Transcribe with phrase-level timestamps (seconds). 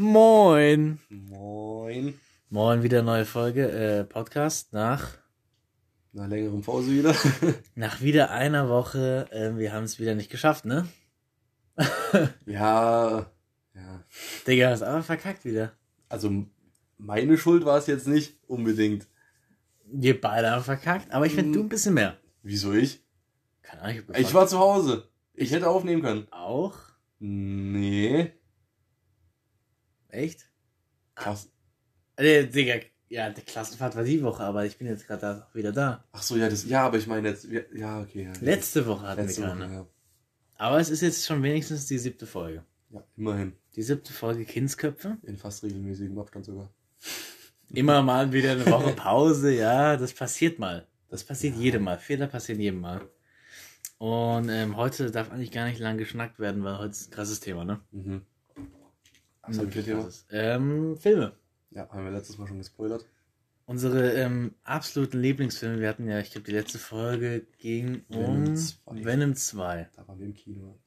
[0.00, 1.00] Moin.
[1.08, 2.14] Moin.
[2.50, 5.18] Moin, wieder neue Folge, äh, Podcast nach,
[6.12, 7.16] Nach längerem Pause wieder.
[7.74, 9.26] nach wieder einer Woche.
[9.32, 10.86] Äh, wir haben es wieder nicht geschafft, ne?
[12.46, 13.26] ja,
[13.74, 14.04] ja.
[14.46, 15.72] Digga, hast aber verkackt wieder.
[16.08, 16.46] Also
[16.96, 19.08] meine Schuld war es jetzt nicht unbedingt.
[19.84, 22.16] Wir beide haben verkackt, aber ich finde du ein bisschen mehr.
[22.44, 23.02] Wieso ich?
[23.62, 25.08] Keine Ahnung, ich hab Ich war zu Hause.
[25.34, 26.28] Ich hätte aufnehmen können.
[26.30, 26.76] auch.
[27.18, 28.37] Nee.
[30.08, 30.48] Echt?
[31.14, 31.50] Krass.
[32.16, 32.76] Äh, Digga,
[33.08, 36.04] ja, die Klassenfahrt war die Woche, aber ich bin jetzt gerade wieder da.
[36.12, 38.24] Ach so, ja, das, ja, aber ich meine jetzt, ja, ja okay.
[38.24, 39.72] Ja, Letzte Woche hatten Letzte wir Woche, keine.
[39.74, 39.86] ja.
[40.56, 42.64] Aber es ist jetzt schon wenigstens die siebte Folge.
[42.90, 43.52] ja, immerhin.
[43.76, 45.16] Die siebte Folge Kindsköpfe.
[45.22, 46.70] In fast regelmäßigem Abstand sogar.
[47.72, 50.86] Immer mal wieder eine Woche Pause, ja, das passiert mal.
[51.10, 51.98] Das passiert jedem Mal.
[51.98, 53.08] Fehler passieren jedem Mal.
[53.98, 57.40] Und ähm, heute darf eigentlich gar nicht lang geschnackt werden, weil heute ist ein krasses
[57.40, 57.80] Thema, ne?
[57.92, 58.22] Mhm.
[59.48, 60.08] Was haben wir Thema?
[60.30, 61.32] Ähm, Filme.
[61.70, 63.06] Ja, haben wir letztes Mal schon gespoilert.
[63.66, 68.56] Unsere ähm, absoluten Lieblingsfilme, wir hatten ja, ich glaube, die letzte Folge ging um Venom
[68.56, 69.04] 2.
[69.04, 69.90] Venom 2.
[69.94, 70.78] Da waren wir im Kino.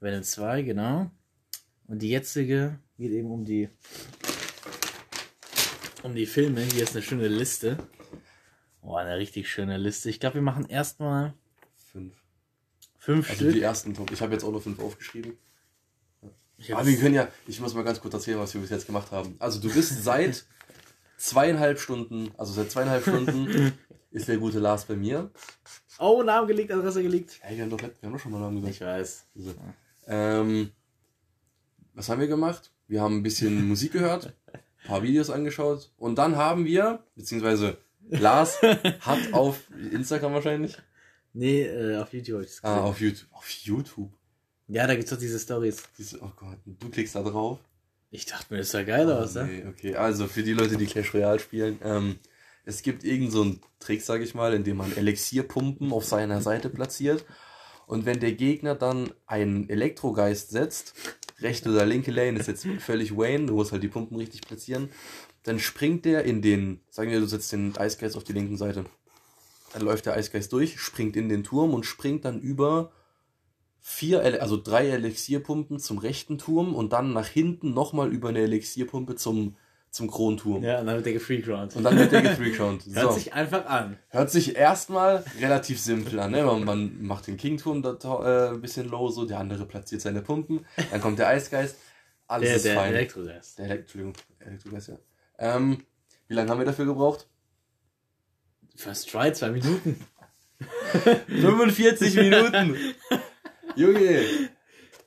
[0.00, 1.10] Venom 2, genau.
[1.86, 3.68] Und die jetzige geht eben um die
[6.02, 6.62] um die Filme.
[6.62, 7.76] Hier ist eine schöne Liste.
[8.80, 10.08] Oh, eine richtig schöne Liste.
[10.10, 11.34] Ich glaube, wir machen erstmal
[11.92, 12.14] Fünf.
[12.98, 13.54] fünf Also Stück.
[13.54, 14.10] die ersten Top.
[14.10, 15.34] Ich habe jetzt auch noch fünf aufgeschrieben.
[16.70, 19.10] Aber wir können ja, ich muss mal ganz kurz erzählen, was wir bis jetzt gemacht
[19.10, 19.36] haben.
[19.38, 20.44] Also du bist seit
[21.16, 23.72] zweieinhalb Stunden, also seit zweieinhalb Stunden
[24.10, 25.30] ist der gute Lars bei mir.
[25.98, 27.38] oh, Namen gelegt, Adresse gelegt.
[27.40, 28.74] Hey, wir haben doch, wir haben doch schon mal Namen gesagt.
[28.74, 29.24] Ich weiß.
[29.34, 29.54] So.
[30.06, 30.70] Ähm,
[31.94, 32.70] was haben wir gemacht?
[32.88, 37.78] Wir haben ein bisschen Musik gehört, ein paar Videos angeschaut und dann haben wir, beziehungsweise
[38.08, 38.60] Lars
[39.00, 39.60] hat auf
[39.92, 40.76] Instagram wahrscheinlich,
[41.34, 42.36] Nee, äh, auf YouTube.
[42.36, 42.84] hab ich das ah, gesehen.
[42.84, 44.12] auf YouTube, auf YouTube.
[44.72, 45.82] Ja, da gibt's doch diese Stories.
[45.98, 47.58] Diese, oh Gott, du klickst da drauf.
[48.10, 49.44] Ich dachte mir, das sah geil aus, Oh, ne?
[49.44, 52.18] nee, okay, also für die Leute, die Clash Royale spielen, ähm,
[52.64, 56.40] es gibt irgend so einen Trick, sage ich mal, in dem man Elixierpumpen auf seiner
[56.40, 57.26] Seite platziert.
[57.86, 60.94] Und wenn der Gegner dann einen Elektrogeist setzt,
[61.40, 64.88] rechte oder linke Lane ist jetzt völlig Wayne, du musst halt die Pumpen richtig platzieren,
[65.42, 68.86] dann springt der in den, sagen wir, du setzt den Eisgeist auf die linken Seite.
[69.74, 72.90] Dann läuft der Eisgeist durch, springt in den Turm und springt dann über
[73.84, 79.16] vier, also drei Elixierpumpen zum rechten Turm und dann nach hinten nochmal über eine Elixierpumpe
[79.16, 79.56] zum,
[79.90, 80.62] zum Kronturm.
[80.62, 81.74] Ja, und dann wird der gefreakround.
[81.76, 82.86] Und dann wird der gefreakround.
[82.94, 83.18] Hört So.
[83.18, 83.98] sich einfach an.
[84.08, 86.30] Hört sich erstmal relativ simpel an.
[86.30, 86.44] Ne?
[86.44, 87.92] Man, man macht den Kingturm da,
[88.50, 91.76] äh, ein bisschen low, so der andere platziert seine Pumpen, dann kommt der Eisgeist,
[92.28, 92.94] alles Der, ist der fein.
[92.94, 93.58] Elektrogeist.
[93.58, 94.98] der Elekt Entschuldigung, Elektrogeist, ja.
[95.38, 95.84] Ähm,
[96.28, 97.26] wie lange haben wir dafür gebraucht?
[98.76, 100.00] First try, zwei Minuten.
[101.26, 102.76] 45 Minuten!
[103.76, 104.24] Junge!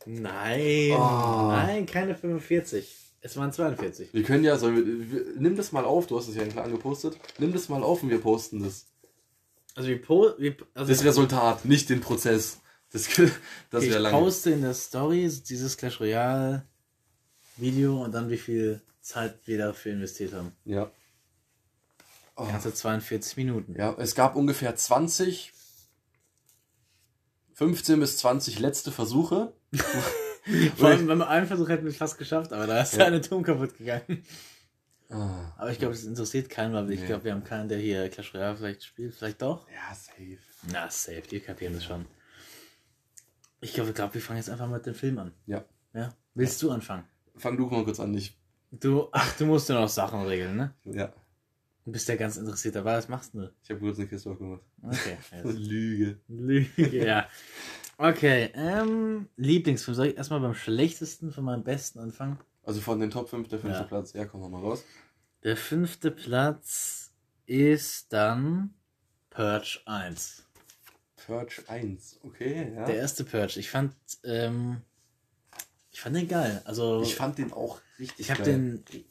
[0.06, 0.92] Nein.
[0.92, 1.48] Oh.
[1.50, 3.06] Nein, keine 45.
[3.22, 4.14] Es waren 42.
[4.14, 7.18] Wir können ja, sollen wir, wir, nimm das mal auf, du hast es ja angepostet.
[7.40, 8.86] Nimm das mal auf und wir posten das.
[9.74, 12.59] Also wir, po wir also Das Resultat, nicht den Prozess.
[12.92, 13.08] Das,
[13.72, 14.18] das ich wäre lange.
[14.18, 16.68] poste in der Story dieses Clash Royale
[17.58, 20.52] Video und dann wie viel Zeit wir dafür investiert haben.
[20.66, 20.92] Ja.
[22.36, 22.46] Oh.
[22.46, 23.76] Ganze 42 Minuten.
[23.78, 25.52] Ja, es gab ungefähr 20,
[27.56, 29.54] 15 bis 20 letzte Versuche.
[30.78, 33.06] Vor allem beim einen Versuch hätten wir es fast geschafft, aber da ist Ja.
[33.06, 34.24] eine Turm kaputt gegangen.
[35.10, 37.08] Ah, Aber ich glaube, das interessiert keinen, weil ich Nee.
[37.08, 39.14] glaube, wir haben keinen, der hier Clash Royale vielleicht spielt.
[39.16, 39.68] Vielleicht doch?
[39.70, 40.38] ja, safe.
[40.72, 42.06] Na, safe, die kapieren das schon.
[43.62, 45.32] Ich glaube, glaub, wir fangen jetzt einfach mit dem Film an.
[45.46, 45.64] Ja.
[45.94, 46.14] Ja?
[46.34, 47.06] Willst du anfangen?
[47.38, 48.38] Fang du mal kurz an, ich.
[48.72, 50.74] Du, ach, du musst ja noch Sachen regeln, ne?
[50.86, 51.14] Ja,
[51.85, 53.51] Du bist ja ganz interessiert dabei, was machst du?
[53.63, 54.63] ich habe kurz eine Kiste aufgemacht.
[54.81, 55.18] Okay.
[55.31, 55.59] jetzt.
[55.59, 56.19] Lüge.
[56.28, 57.28] Lüge, ja.
[57.97, 59.96] Okay, ähm, Lieblingsfilm.
[59.96, 62.40] Soll ich erstmal beim schlechtesten von meinem besten anfangen?
[62.63, 63.88] Also von den Top 5 der fünfte Ja.
[63.88, 64.13] Platz.
[64.13, 64.84] Ja, komm noch mal raus.
[65.44, 67.12] Der fünfte Platz
[67.46, 68.73] ist dann
[69.29, 70.44] Purge 1.
[71.28, 72.19] Purge 1.
[72.23, 72.85] Okay, ja.
[72.85, 73.59] Der erste Purge.
[73.59, 74.81] Ich fand, ähm,
[75.91, 76.63] ich fand den geil.
[76.66, 78.53] Also, ich fand den auch richtig ich habe geil.
[78.53, 79.05] den,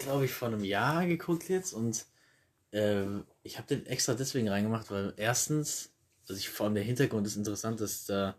[0.00, 2.04] glaube ich, vor einem Jahr geguckt jetzt und
[2.72, 5.90] ähm, ich habe den extra deswegen reingemacht, weil erstens,
[6.28, 8.36] also ich, vor allem der Hintergrund ist interessant, dass da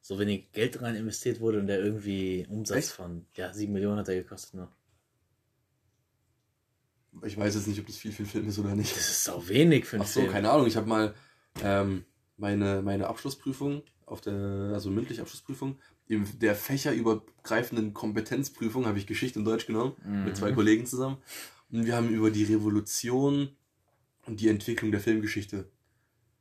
[0.00, 2.88] so wenig Geld rein investiert wurde und der irgendwie Umsatz Echt?
[2.90, 4.68] von, ja, 7 Millionen hat er gekostet nur.
[7.24, 8.96] Ich weiß jetzt nicht, ob das viel, viel Film ist oder nicht.
[8.96, 10.32] Das ist sau wenig für einen Ach so, Film.
[10.32, 10.66] keine Ahnung.
[10.66, 11.14] Ich habe mal
[11.62, 12.04] ähm,
[12.38, 15.78] meine, meine Abschlussprüfung, auf der, also mündliche Abschlussprüfung,
[16.08, 20.54] in der fächerübergreifenden Kompetenzprüfung habe ich Geschichte und Deutsch genommen, mit zwei Mhm.
[20.56, 21.18] Kollegen zusammen.
[21.70, 23.50] Und wir haben über die Revolution
[24.26, 25.70] die Entwicklung der Filmgeschichte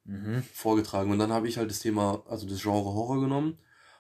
[0.03, 0.43] Mhm.
[0.53, 1.11] vorgetragen.
[1.11, 3.57] Und dann habe ich halt das Thema, also das Genre Horror genommen.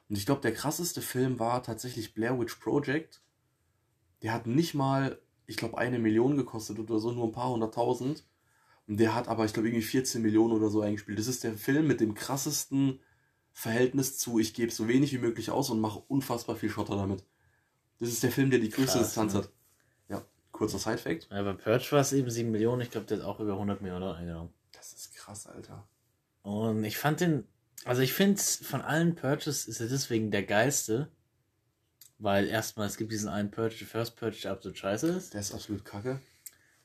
[0.09, 3.21] Und ich glaube, der krasseste Film war tatsächlich Blair Witch Project.
[4.23, 8.25] Der hat nicht mal, ich glaube, eine Million gekostet oder so, nur ein paar hunderttausend.
[8.87, 11.19] Und der hat aber, ich glaube, irgendwie 14 Millionen oder so eingespielt.
[11.19, 12.99] Das ist der Film mit dem krassesten
[13.53, 17.23] Verhältnis zu, ich gebe so wenig wie möglich aus und mache unfassbar viel Schotter damit.
[17.99, 19.39] Das ist der Film, der die größte Krass, Distanz ne?
[19.39, 19.51] hat.
[20.61, 21.29] Kurzer Side-Fact.
[21.31, 22.81] Ja, bei Purge war es eben 7 Millionen.
[22.81, 24.53] Ich glaube, der hat auch über 100 Millionen eingenommen.
[24.71, 25.87] Das ist krass, Alter.
[26.43, 27.47] Und ich fand den,
[27.83, 31.07] also ich finde von allen Purges ist er deswegen der geilste,
[32.19, 35.33] weil erstmal es gibt diesen einen Purge, der First Purge, der absolut scheiße ist.
[35.33, 36.19] Der ist absolut kacke.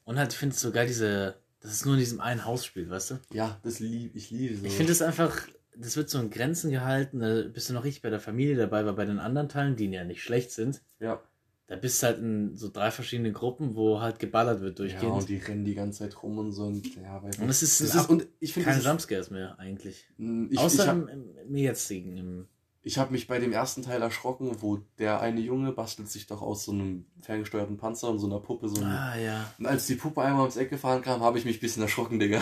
[0.04, 2.64] Und halt, ich finde es so geil, diese, dass es nur in diesem einen Haus
[2.64, 3.18] spielt, weißt du?
[3.30, 4.64] Ja, das lieb, ich liebe so.
[4.64, 5.46] Ich finde es einfach,
[5.76, 8.86] das wird so in Grenzen gehalten, da bist du noch richtig bei der Familie dabei,
[8.86, 11.20] weil bei den anderen Teilen, die ja nicht schlecht sind, Ja.
[11.68, 15.16] Da bist du halt in so drei verschiedenen Gruppen, wo halt geballert wird Ja, durchgehend.
[15.16, 17.82] und die rennen die ganze Zeit rum und so und ja, weiß Und es ist,
[17.96, 20.04] ab- ist und ich finde keine Jumpscares mehr eigentlich.
[20.18, 22.48] Mm, ich, Außer ich, im, im, im jetzigen, im
[22.82, 26.40] ich habe mich bei dem ersten Teil erschrocken, wo der eine Junge bastelt sich doch
[26.40, 29.52] aus so einem ferngesteuerten Panzer und so einer Puppe so ein, Ah ja.
[29.58, 32.20] Und als die Puppe einmal ums Eck gefahren kam, habe ich mich ein bisschen erschrocken,
[32.20, 32.40] Digga.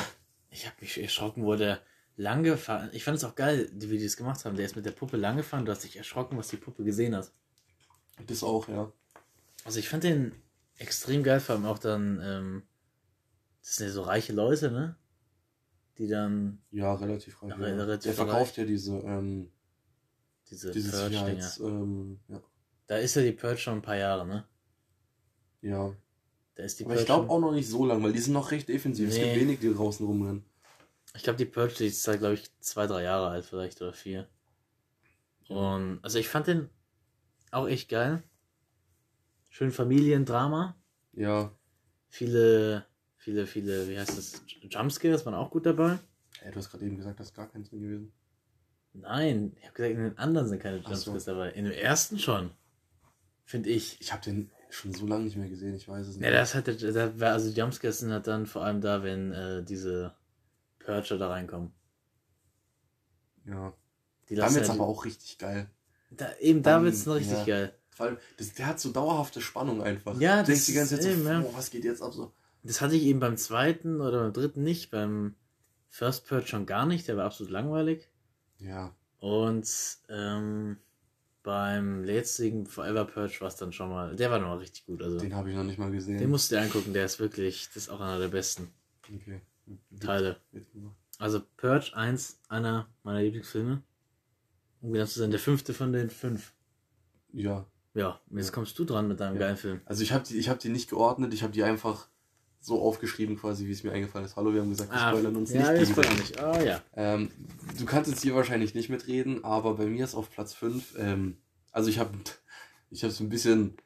[0.51, 1.81] Ich habe mich erschrocken, wo der
[2.17, 2.91] lang gefahren.
[2.93, 4.55] Ich fand es auch geil, wie die das gemacht haben.
[4.57, 7.17] Der ist mit der Puppe lang gefahren, du hast dich erschrocken, was die Puppe gesehen
[7.17, 7.33] hat.
[8.27, 8.93] Das auch, ja.
[9.65, 10.33] Also ich fand den
[10.79, 12.63] extrem geil, vor allem auch dann, ähm,
[13.63, 14.97] das sind ja so reiche Leute, ne?
[15.99, 17.51] Die dann Ja, relativ reich.
[17.51, 19.51] Ja, relativ der verkauft ja diese, ähm,
[20.51, 21.51] diese Purge-Dinger.
[21.61, 22.43] Ähm, ja.
[22.87, 24.45] Da ist ja die Purge schon ein paar Jahre, ne?
[25.63, 25.95] ja.
[26.57, 27.07] Da ist die Aber ich Purge.
[27.07, 29.09] glaube schon- auch noch nicht so lang, weil die sind noch recht defensiv.
[29.09, 29.25] Es Nee.
[29.25, 30.45] gibt wenig, die draußen rumrennen.
[31.17, 33.93] Ich glaube, die Purge, die ist da, glaube ich, zwei, drei Jahre alt, vielleicht oder
[33.93, 34.29] vier.
[35.49, 36.69] Und also ich fand den
[37.51, 38.23] auch echt geil.
[39.55, 40.75] Schön Familiendrama.
[41.13, 41.53] Ja.
[42.09, 42.87] Viele,
[43.17, 44.43] viele, viele, wie heißt das?
[44.69, 46.01] Jumpscares waren auch gut dabei.
[46.41, 48.13] Hey, du hast gerade eben gesagt, das ist gar keins drin gewesen.
[48.95, 50.91] Nein, ich habe gesagt, in den anderen sind keine Ach so.
[50.91, 51.51] Jumpscares dabei.
[51.53, 52.51] In dem ersten schon.
[53.45, 54.01] Finde ich.
[54.01, 56.25] Ich habe den schon so lange nicht mehr gesehen, ich weiß es nicht.
[56.25, 59.63] Ja, das hat, da war, also Jumpscares sind halt dann vor allem da, wenn äh,
[59.63, 60.17] diese
[60.81, 61.71] Purger da reinkommen.
[63.47, 63.73] ja.
[64.29, 65.71] Die lassen wird's ja aber auch richtig geil.
[66.11, 67.45] Da, eben, da wird's noch richtig ja.
[67.45, 67.79] geil.
[67.97, 70.19] Weil das, der hat so dauerhafte Spannung einfach.
[70.21, 71.43] Ja, du denkst das die ganze Zeit ist so, eben, ja.
[71.43, 72.33] oh, was geht jetzt ab so.
[72.63, 74.91] Das hatte ich eben beim zweiten oder beim dritten nicht.
[74.91, 75.35] Beim
[75.91, 77.07] First Purge schon gar nicht.
[77.07, 78.09] Der war absolut langweilig.
[78.59, 78.95] Ja.
[79.19, 79.69] Und
[80.09, 80.79] ähm,
[81.43, 84.17] beim letztigen Forever Purge war es dann schon mal.
[84.17, 85.03] Der war noch mal richtig gut.
[85.03, 86.29] Also den, Den habe ich noch nicht mal gesehen.
[86.31, 86.95] musst du dir angucken.
[86.95, 87.69] Der ist wirklich.
[87.69, 88.73] Das ist auch einer der besten
[89.15, 89.41] okay.
[90.01, 90.41] Teile.
[91.19, 93.83] Also Purge 1, einer meiner Lieblingsfilme.
[94.81, 96.53] Um genau zu sein, der fünfte von den fünf.
[97.33, 97.67] Ja.
[97.95, 99.41] Ja, jetzt kommst du dran mit deinem Ja.
[99.41, 99.81] geilen Film.
[99.87, 102.09] Also ich habe die, ich hab die nicht geordnet, ich habe die einfach
[102.61, 104.37] so aufgeschrieben, quasi, wie es mir eingefallen ist.
[104.37, 105.93] Hallo, wir haben gesagt, wir spoilern uns Ah, ja, wir nicht.
[105.93, 106.43] spoilern nicht.
[106.43, 106.81] Oh ja.
[106.95, 107.31] Ähm,
[107.79, 111.37] du kannst jetzt hier wahrscheinlich nicht mitreden, aber bei mir ist auf Platz 5, ähm,
[111.73, 112.11] also ich habe
[112.91, 113.77] ich es ein bisschen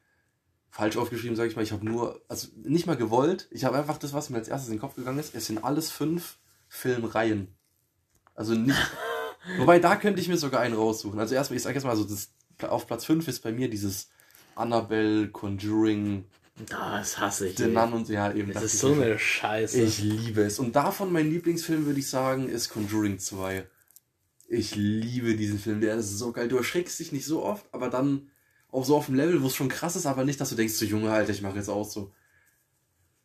[0.70, 1.62] falsch aufgeschrieben, sage ich mal.
[1.62, 4.68] Ich habe nur, also nicht mal gewollt, ich habe einfach das, was mir als erstes
[4.68, 5.34] in den Kopf gegangen ist.
[5.34, 6.38] Es sind alles fünf
[6.68, 7.48] Filmreihen.
[8.34, 8.76] Also nicht.
[9.58, 11.18] Wobei, da könnte ich mir sogar einen raussuchen.
[11.18, 12.30] Also erstmal, ich sage jetzt mal so, das,
[12.64, 14.10] auf Platz 5 ist bei mir dieses
[14.54, 16.24] Annabelle, Conjuring,
[16.66, 17.60] Das hasse ich.
[17.60, 17.68] Ey.
[17.68, 18.52] Nun und ja, eben.
[18.52, 19.80] Das ist so eine Scheiße.
[19.80, 20.58] ich liebe es.
[20.58, 23.66] Und davon mein Lieblingsfilm, würde ich sagen, ist Conjuring 2.
[24.48, 26.48] Ich liebe diesen Film, der ist so geil.
[26.48, 28.30] Du erschreckst dich nicht so oft, aber dann
[28.70, 30.74] auch so auf dem Level, wo es schon krass ist, aber nicht, dass du denkst,
[30.74, 32.12] so Junge, Alter, ich mache jetzt auch so.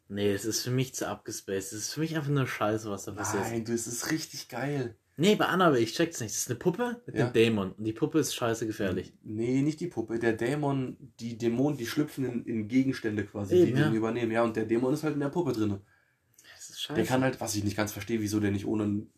[0.10, 1.74] Nee, es ist für mich zu abgespaced.
[1.74, 3.44] Es ist für mich einfach nur Scheiße, was da passiert.
[3.44, 4.96] Nein, du, es ist richtig geil.
[5.16, 6.32] Nee, bei Annabelle, ich check's nicht.
[6.34, 7.26] Das ist eine Puppe mit Ja.
[7.26, 7.72] einem Dämon.
[7.74, 9.14] Und die Puppe ist scheiße gefährlich.
[9.24, 10.18] Nee, nicht die Puppe.
[10.18, 13.88] Der Dämon, die Dämonen, die schlüpfen in, in Gegenstände quasi, Eben, die ja.
[13.90, 14.32] den übernehmen.
[14.32, 15.80] Ja, und der Dämon ist halt in der Puppe drin.
[16.56, 16.96] Das ist scheiße.
[16.96, 19.12] Der kann halt, was ich nicht ganz verstehe, wieso der nicht ohne einen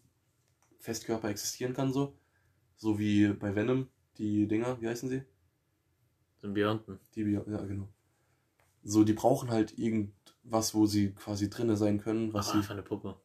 [0.80, 2.18] Festkörper existieren kann, so.
[2.76, 3.88] So wie bei Venom,
[4.18, 5.22] die Dinger, wie heißen sie?
[6.42, 7.00] Symbionten.
[7.16, 7.88] Die, ja, genau.
[8.84, 12.58] So, die brauchen halt irgendwas, wo sie quasi drinne sein können, was Aber sie.
[12.60, 13.16] einfach eine Puppe.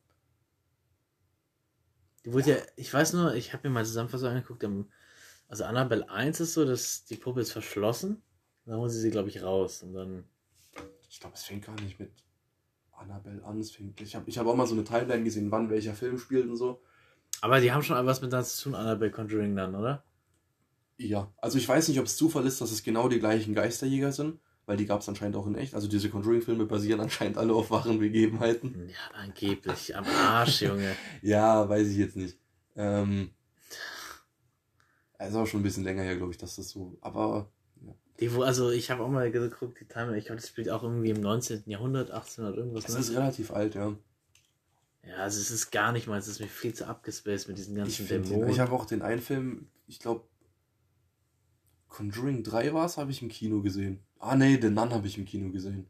[2.25, 4.65] Die wurde ja, ich weiß nur, ich habe mir mal Zusammenfassung angeguckt.
[5.49, 8.23] Also Annabelle 1 ist so, dass die Puppe ist verschlossen.
[8.67, 9.83] Dann holen sie sie, glaube ich, raus.
[9.83, 10.25] Und dann.
[11.09, 12.13] Ich glaube, es fängt gar nicht mit
[12.93, 13.59] Annabelle an.
[13.59, 16.19] Es fängt, ich habe ich hab auch mal so eine Timeline gesehen, wann welcher Film
[16.19, 16.83] spielt und so.
[17.41, 20.05] Aber die haben schon was mit das zu tun, Annabelle Conjuring dann, oder?
[20.99, 24.13] Ja, also ich weiß nicht, ob es Zufall ist, dass es genau die gleichen Geisterjäger
[24.13, 24.39] sind,
[24.71, 25.75] weil die gab es anscheinend auch in echt.
[25.75, 28.89] Also diese Conjuring-Filme basieren anscheinend alle auf wahren Begebenheiten.
[28.89, 29.97] Ja, angeblich.
[29.97, 30.95] Am Arsch, Junge.
[31.23, 32.39] Ja, weiß ich jetzt nicht.
[32.77, 33.31] Ähm,
[35.19, 36.97] es ist auch schon ein bisschen länger her, glaube ich, dass das so.
[37.01, 37.51] Aber
[38.21, 40.85] Die, wo, also ich habe auch mal geguckt, die Timeline, ich glaube, das spielt auch
[40.85, 41.65] irgendwie im 19.
[41.67, 42.85] Jahrhundert, 1800 irgendwas.
[42.89, 43.01] es Ne?
[43.01, 43.93] ist relativ alt, ja.
[45.05, 47.73] Ja, also es ist gar nicht mal, es ist mir viel zu abgespaced mit diesen
[47.77, 48.51] Ich, ganzen den- Dämonen.
[48.51, 50.23] ich habe auch den einen Film, ich glaube,
[51.89, 53.99] Conjuring 3 war es, habe ich im Kino gesehen.
[54.21, 55.89] Ah, nee, den Nun habe ich im Kino gesehen.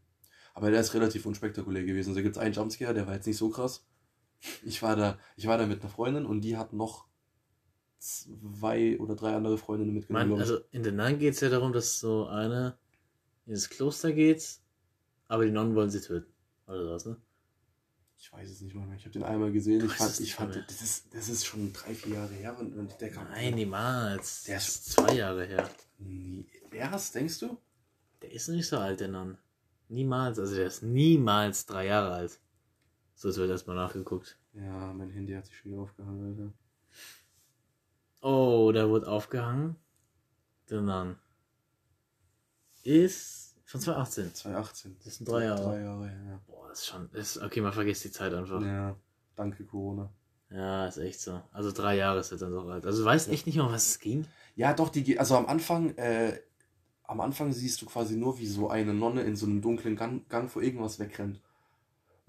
[0.54, 2.14] Aber der ist relativ unspektakulär gewesen.
[2.14, 3.84] Da gibt es einen Jumpscare, der war jetzt nicht so krass.
[4.62, 7.06] Ich war da, ich war da mit einer Freundin und die hat noch
[7.98, 10.30] zwei oder drei andere Freundinnen mitgenommen.
[10.30, 12.78] Man, also in den Nun geht es ja darum, dass so eine
[13.46, 14.60] ins Kloster geht,
[15.28, 16.32] aber die Nonnen wollen sie töten.
[16.66, 17.16] Oder was, ne?
[18.16, 18.96] Ich weiß es nicht mal mehr.
[18.96, 19.84] Ich habe den einmal gesehen.
[19.84, 22.56] Ich fand, ich fand das, ist, das ist schon drei, vier Jahre her.
[22.58, 24.44] Und, und der kam Nein, niemals.
[24.44, 25.70] Der ist zwei Jahre her.
[25.98, 26.46] Nee.
[26.70, 27.56] Erst, denkst du?
[28.22, 29.38] Der ist nicht so alt, der Non.
[29.88, 30.38] Niemals.
[30.38, 32.40] Also der ist niemals drei Jahre alt.
[33.14, 34.38] So, jetzt wird erstmal nachgeguckt.
[34.52, 36.52] Ja, mein Handy hat sich schon wieder aufgehangen, Alter.
[38.22, 39.76] Oh, der wurde aufgehangen.
[40.68, 41.16] Der Non.
[42.82, 44.34] Ist von 2018.
[44.34, 44.96] 2018.
[45.04, 45.62] Das sind drei Jahre.
[45.62, 46.40] Drei Jahre, ja.
[46.46, 47.10] Boah, das ist schon.
[47.12, 48.60] Ist, okay, man vergisst die Zeit einfach.
[48.62, 48.96] Ja,
[49.36, 50.12] danke Corona.
[50.50, 51.40] Ja, ist echt so.
[51.52, 52.84] Also drei Jahre ist jetzt dann so alt.
[52.84, 54.26] Also du weißt echt nicht um was es ging.
[54.56, 56.40] Ja, doch, die also am Anfang, äh,
[57.10, 60.28] am Anfang siehst du quasi nur, wie so eine Nonne in so einem dunklen Gang,
[60.28, 61.40] Gang vor irgendwas wegrennt.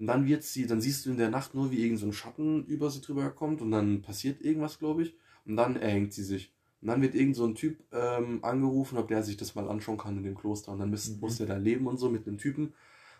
[0.00, 2.12] Und dann wird sie, dann siehst du in der Nacht nur, wie irgend so ein
[2.12, 5.14] Schatten über sie drüber kommt und dann passiert irgendwas, glaube ich.
[5.46, 6.52] Und dann erhängt sie sich.
[6.80, 9.98] Und dann wird irgend so ein Typ ähm, angerufen, ob der sich das mal anschauen
[9.98, 10.72] kann in dem Kloster.
[10.72, 11.20] Und dann muss, mhm.
[11.20, 12.74] muss der da leben und so mit einem Typen.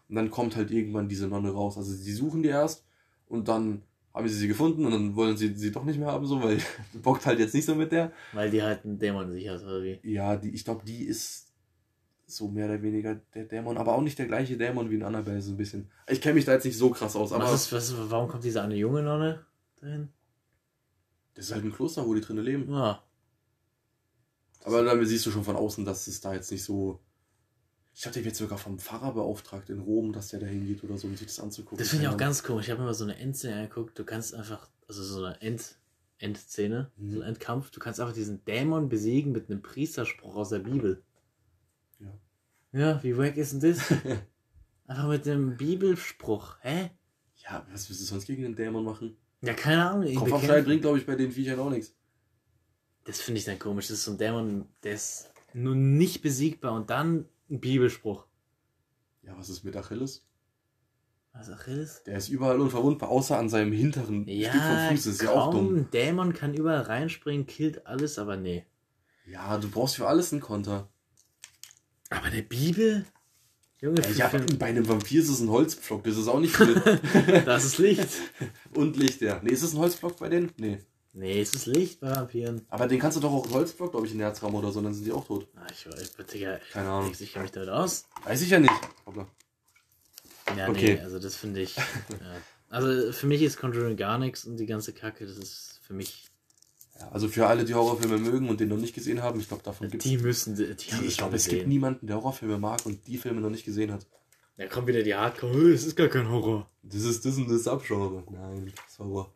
[0.09, 1.79] Und dann kommt halt irgendwann diese Nonne raus.
[1.79, 2.85] Also sie suchen die erst
[3.29, 6.27] und dann haben sie sie gefunden und dann wollen sie sie doch nicht mehr haben,
[6.27, 6.59] so, weil
[7.03, 8.13] bockt halt jetzt nicht so mit der.
[8.33, 10.01] Weil die halt einen Dämon sich hat, oder wie?
[10.03, 11.52] Ja, die, ich glaube, die ist
[12.37, 15.43] so mehr oder weniger der Dämon, aber auch nicht der gleiche Dämon wie in Annabelle,
[15.43, 15.91] so ein bisschen.
[16.09, 17.45] Ich kenne mich da jetzt nicht so krass aus, aber.
[17.45, 19.45] Was ist, was, warum kommt diese eine junge Nonne
[19.81, 20.09] dahin?
[21.35, 22.73] Das ist halt ein Kloster, wo die drinnen leben.
[22.73, 23.03] Ja.
[24.65, 27.01] Aber dann siehst du schon von außen, dass es da jetzt nicht so.
[27.95, 31.09] Ich hatte jetzt sogar vom Pfarrer beauftragt in Rom, dass der da hingeht oder so,
[31.09, 31.79] um sich das anzugucken.
[31.79, 32.67] Das finde ich auch ganz komisch.
[32.67, 33.99] Ich habe mir mal so eine Endszene angeguckt.
[33.99, 35.77] Du kannst einfach, also so eine End,
[36.23, 37.11] Endszene, mhm.
[37.11, 41.03] so ein Endkampf, du kannst einfach diesen Dämon besiegen mit einem Priesterspruch aus der Bibel.
[42.73, 43.03] Ja.
[43.03, 43.81] Wie wack ist denn das?
[44.87, 46.57] einfach mit einem Bibelspruch.
[46.61, 46.91] Hä?
[47.37, 49.17] Ja, was willst du sonst gegen den Dämon machen?
[49.41, 50.15] Ja, keine Ahnung.
[50.15, 51.95] Kopfabschneiden bringt, glaube ich, bei den Viechern auch nichts.
[53.05, 53.89] Das finde ich dann komisch.
[53.89, 58.27] Das ist so ein Dämon, der ist nur nicht besiegbar und dann ein Bibelspruch.
[59.23, 60.25] Ja, was ist mit Achilles?
[61.33, 62.03] Was Achilles?
[62.05, 65.05] Der ist überall unverwundbar, außer an seinem hinteren ja, Stück vom Fuß.
[65.05, 65.77] Das ist ja auch dumm.
[65.77, 68.67] Ein Dämon kann überall reinspringen, killt alles, aber nee.
[69.27, 70.89] Ja, du brauchst für alles einen Konter.
[72.13, 73.05] Aber der Bibel?
[73.81, 76.75] Junge, ja, bei einem Vampir ist es ein Holzpflock, das ist auch nicht viel.
[77.45, 78.07] das ist Licht.
[78.77, 79.41] Und Licht, ja.
[79.43, 80.53] Nee, ist es ein Holzpflock bei denen?
[80.57, 80.79] Nee.
[81.15, 82.65] Nee, es ist Licht bei Vampiren.
[82.69, 84.81] Aber den kannst du doch auch einen Holzblock, glaube ich, in den Herzraum oder so,
[84.81, 85.49] dann sind die auch tot.
[85.57, 86.59] Ah, ich weiß, Digga.
[86.73, 87.13] Keine Ahnung.
[87.19, 88.07] Ich kenne mich damit aus.
[88.25, 88.73] Weiß ich ja nicht.
[89.05, 89.27] Hoppla.
[90.57, 90.95] Ja, okay.
[90.95, 91.77] nee, also das finde ich.
[91.77, 91.85] ja.
[92.71, 96.31] Also für mich ist Conjuring gar nichts und die ganze Kacke, das ist für mich.
[97.11, 99.89] Also für alle, die Horrorfilme mögen und den noch nicht gesehen haben, ich glaube, davon
[99.89, 100.11] gibt es.
[100.11, 103.41] Die müssen, die, die Ich glaube, es gibt niemanden, der Horrorfilme mag und die Filme
[103.41, 104.07] noch nicht gesehen hat.
[104.57, 106.69] Da kommt wieder die Hardcore, das ist gar kein Horror.
[106.83, 108.23] Das ist das und das Subgenre.
[108.31, 109.33] Nein, das ist Horror.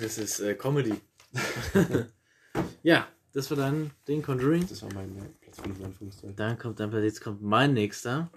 [0.00, 0.94] Das ist äh, Comedy.
[2.82, 4.66] ja, das war dann den Conjuring.
[4.66, 6.36] Das war mein ja, Platz 5 Anführungszeichen.
[6.36, 8.30] Dann kommt dann jetzt kommt mein nächster.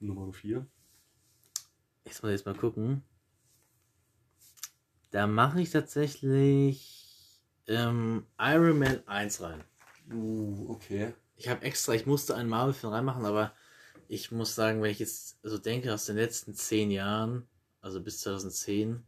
[0.00, 0.66] Nummer 4.
[2.04, 3.02] Jetzt muss ich jetzt mal gucken.
[5.10, 7.03] Da mache ich tatsächlich
[7.66, 9.64] ähm, Iron Man 1 rein.
[10.12, 11.14] Uh, okay.
[11.36, 13.52] Ich habe extra, ich musste einen Marvel-Film reinmachen, aber
[14.08, 17.48] ich muss sagen, wenn ich jetzt so denke, aus den letzten 10 Jahren,
[17.80, 19.02] also bis 2010,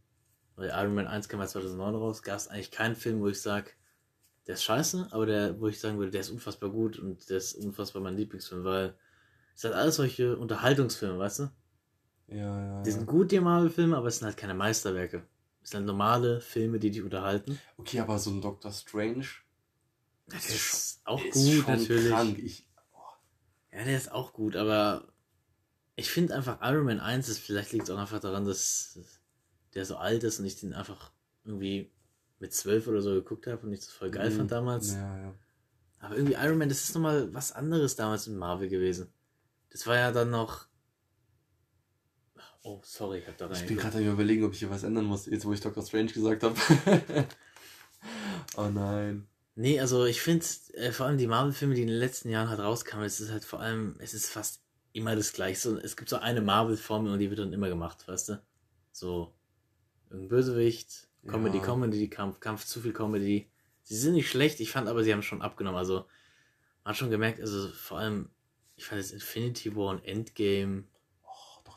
[0.57, 3.41] weil Iron Man 1 kam ja 2009 raus, gab es eigentlich keinen Film, wo ich
[3.41, 3.71] sage,
[4.47, 7.39] der ist scheiße, aber der, wo ich sagen würde, der ist unfassbar gut und der
[7.39, 8.95] ist unfassbar mein Lieblingsfilm, weil
[9.55, 11.51] es sind alles solche Unterhaltungsfilme, weißt du?
[12.29, 12.83] Ja, ja.
[12.83, 15.23] Die sind gut, die Marvel-Filme, aber es sind halt keine Meisterwerke.
[15.67, 17.59] Es sind halt normale Filme, die dich unterhalten.
[17.77, 19.27] Okay, aber so ein Doctor Strange.
[20.29, 22.13] Der ist, ist auch ist gut, natürlich.
[22.13, 22.39] Krank.
[22.39, 23.77] Ich, oh.
[23.77, 25.09] Ja, der ist auch gut, aber
[25.97, 28.97] ich finde einfach Iron Man 1 ist, vielleicht liegt es auch einfach daran, dass
[29.75, 31.11] der so alt ist und ich den einfach
[31.45, 31.91] irgendwie
[32.39, 34.37] mit zwölf oder so geguckt habe und ich das voll geil mhm.
[34.37, 34.93] fand damals.
[34.93, 35.35] Ja, ja.
[35.99, 39.13] Aber irgendwie Iron Man, das ist nochmal was anderes damals in Marvel gewesen.
[39.71, 40.69] Das war ja dann noch.
[42.67, 43.55] Oh, sorry, ich hab da rein.
[43.55, 45.85] Ich bin gerade am überlegen, ob ich hier was ändern muss, jetzt wo ich Doctor
[45.85, 46.57] Strange gesagt habe.
[48.57, 49.29] oh nein.
[49.55, 50.45] Nee, also ich finde,
[50.75, 53.45] äh, vor allem die Marvel-Filme, die in den letzten Jahren halt rauskamen, es ist halt
[53.45, 55.61] vor allem, es ist fast immer das gleiche.
[55.61, 58.43] So, es gibt so eine Marvel-Formel und die wird dann immer gemacht, weißt du?
[58.91, 59.33] So,
[60.11, 61.63] irgendein Bösewicht, Comedy, ja.
[61.63, 63.49] Comedy, Kampf, Kampf, zu viel Comedy.
[63.85, 65.79] Sie sind nicht schlecht, ich fand aber, sie haben schon abgenommen.
[65.79, 66.07] Also,
[66.83, 68.29] man hat schon gemerkt, also vor allem,
[68.75, 70.83] ich fand jetzt Infinity War und Endgame.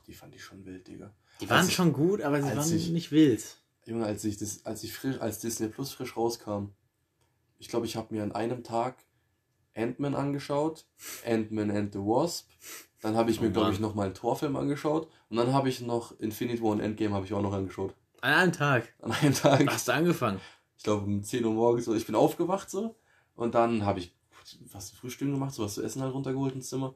[0.10, 1.14] Die fand ich schon wild, Digga.
[1.40, 3.44] Die waren ich, schon gut, aber sie waren ich, nicht wild.
[3.86, 6.70] Junge, als ich das, als ich frisch, als Disney Plus frisch rauskam,
[7.60, 8.98] ich glaube, ich habe mir an einem Tag
[9.76, 10.88] Ant-Man angeschaut,
[11.24, 12.50] Ant-Man and the Wasp.
[13.02, 15.08] Dann habe ich Oh mir, glaube ich, noch mal einen Torfilm angeschaut.
[15.30, 17.94] Und dann habe ich noch Infinity War und Endgame habe ich auch noch angeschaut.
[18.22, 18.92] An einem Tag.
[19.04, 19.68] An einem Tag.
[19.68, 20.42] Hast du angefangen?
[20.76, 21.86] Ich glaube um 10 Uhr morgens.
[21.86, 21.94] So.
[21.94, 22.96] Ich bin aufgewacht so.
[23.36, 24.16] Und dann habe ich
[24.72, 26.96] was Frühstück gemacht, so was zu essen halt runtergeholt ins Zimmer.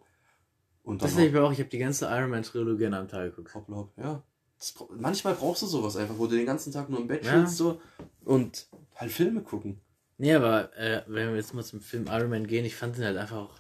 [0.84, 1.52] Und Das hätte ich mir auch.
[1.52, 3.56] Ich habe die ganze Iron Man Trilogie an einem Tag geguckt.
[3.56, 4.22] Hopp, hopp, ja.
[4.60, 7.32] Das, manchmal brauchst du sowas einfach, wo du den ganzen Tag nur im Bett Ja.
[7.32, 7.82] chillst so
[8.26, 9.80] und halt Filme gucken.
[10.18, 13.04] Nee, aber äh, wenn wir jetzt mal zum Film Iron Man gehen, ich fand den
[13.06, 13.56] halt einfach auch.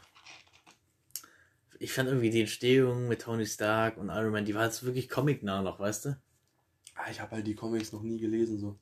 [1.79, 5.09] Ich fand irgendwie die Entstehung mit Tony Stark und Iron Man, die war jetzt wirklich
[5.09, 6.17] comicnah noch, weißt du?
[6.95, 8.77] Ah, ich habe halt die Comics noch nie gelesen so.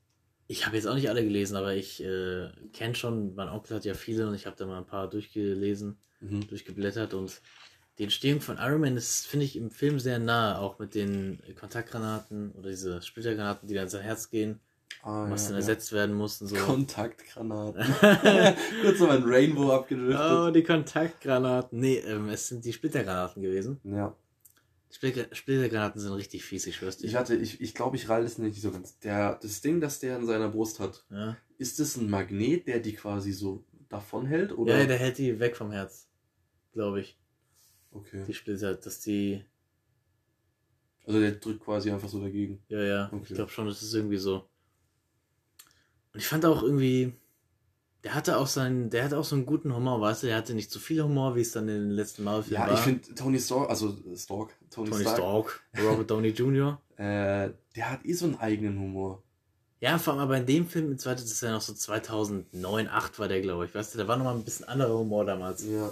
[0.47, 3.85] Ich habe jetzt auch nicht alle gelesen, aber ich äh, kenne schon, mein Onkel hat
[3.85, 6.45] ja viele und ich habe da mal ein paar durchgelesen, Mhm.
[6.47, 7.41] durchgeblättert und
[8.01, 11.37] die Entstehung von Iron Man ist, finde ich, im Film sehr nah, auch mit den
[11.59, 14.59] Kontaktgranaten oder diese Splittergranaten, die dann in sein Herz gehen,
[15.03, 15.59] Ah, was ja, dann ja.
[15.59, 16.47] ersetzt werden mussten.
[16.47, 16.55] So.
[16.55, 17.83] Kontaktgranaten.
[18.81, 20.19] Kurz noch ein Rainbow abgedriftet.
[20.19, 21.79] Oh, die Kontaktgranaten.
[21.79, 23.79] Nee, ähm, es sind die Splittergranaten gewesen.
[23.83, 24.15] Ja.
[24.89, 27.05] Splitter Splittergranaten sind richtig fies, ich schwör's dir.
[27.05, 28.97] Ich hatte, ich, ich glaube, ich ralle das nicht so ganz.
[28.97, 31.37] Der, das Ding, das der in seiner Brust hat, ja.
[31.59, 34.57] ist das ein Magnet, der die quasi so davon hält?
[34.57, 34.79] Oder?
[34.79, 36.07] ja, der hält die weg vom Herz.
[36.73, 37.20] Glaube ich.
[37.91, 38.23] Okay.
[38.27, 39.43] Die Splitter, dass die.
[41.05, 42.61] Also der drückt quasi einfach so dagegen.
[42.67, 43.09] Ja, ja.
[43.11, 43.25] Okay.
[43.29, 44.47] Ich glaube schon, das ist irgendwie so.
[46.13, 47.13] Und ich fand auch irgendwie.
[48.03, 50.55] Der hatte auch seinen, der hatte auch so einen guten Humor, weißt du, der hatte
[50.55, 52.73] nicht so viel Humor, wie es dann in den letzten Marvel-Filmen Ja, war.
[52.73, 56.81] ich finde Tony Stark, also Stark, Tony, Tony Stark, Stark, Robert Downey Jr.
[56.97, 59.23] Äh, der hat eh so einen eigenen Humor.
[59.79, 63.27] Ja, vor allem aber in dem Film, das ist ja noch so 2009, 8 war
[63.27, 65.65] der, glaube ich, weißt du, da war nochmal ein bisschen anderer Humor damals.
[65.65, 65.91] Ja.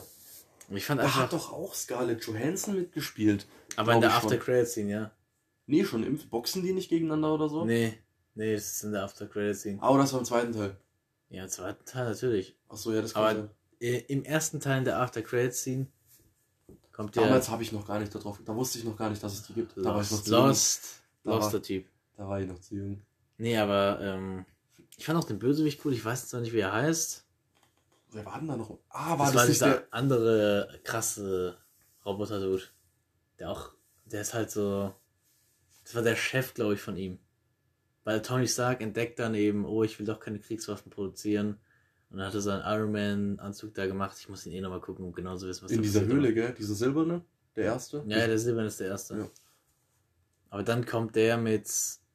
[0.71, 3.47] Ich fand Da einfach, hat doch auch Scarlett Johansson mitgespielt.
[3.75, 4.25] aber in der ich schon.
[4.25, 5.11] After-Credit-Scene, ja.
[5.65, 7.65] Nee, schon im Boxen die nicht gegeneinander oder so?
[7.65, 7.97] Nee,
[8.35, 9.79] nee, das ist in der After-Credit-Scene.
[9.81, 10.77] Ah, oder das war im zweiten Teil.
[11.29, 12.55] Ja, im zweiten Teil natürlich.
[12.69, 13.49] Ach so, ja, das Aber kann
[13.79, 15.87] äh, im ersten Teil in der After-Credit-Scene
[16.91, 19.23] kommt der Damals habe ich noch gar nicht darauf, da wusste ich noch gar nicht,
[19.23, 19.77] dass es die gibt.
[19.77, 20.47] Da war ich noch Lost, zu jung.
[20.47, 21.85] Lost, Da Lost der Typ.
[22.17, 23.01] Da war ich noch zu jung.
[23.37, 24.45] Nee, aber ähm,
[24.97, 27.25] ich fand auch den Bösewicht cool, ich weiß zwar nicht, wie er heißt.
[28.11, 28.79] Wer war denn da noch?
[28.89, 29.87] Ah, war Das das, war nicht der...
[29.91, 31.57] andere krasse
[32.05, 32.63] Roboter-Dude.
[33.39, 33.71] Der auch,
[34.05, 34.93] der ist halt so,
[35.83, 37.19] das war der Chef, glaube ich, von ihm.
[38.03, 41.59] Weil Tony Stark entdeckt dann eben, oh, ich will doch keine Kriegswaffen produzieren.
[42.09, 44.17] Und dann hat er seinen Iron Man-Anzug da gemacht.
[44.19, 46.01] Ich muss ihn eh nochmal gucken, um genau zu wissen, was In dieser.
[46.05, 46.53] Höhle, gell?
[46.57, 47.23] Dieser silberne?
[47.55, 48.03] Der erste?
[48.07, 49.17] Ja, der Silbern ist der erste.
[49.17, 49.29] Ja.
[50.49, 51.69] Aber dann kommt der mit,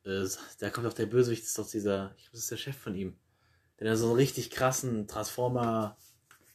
[0.04, 0.26] äh,
[0.58, 2.76] da kommt auch der Bösewicht, das ist doch dieser, ich glaube, das ist der Chef
[2.76, 3.16] von ihm.
[3.80, 5.96] Der dann so einen richtig krassen Transformer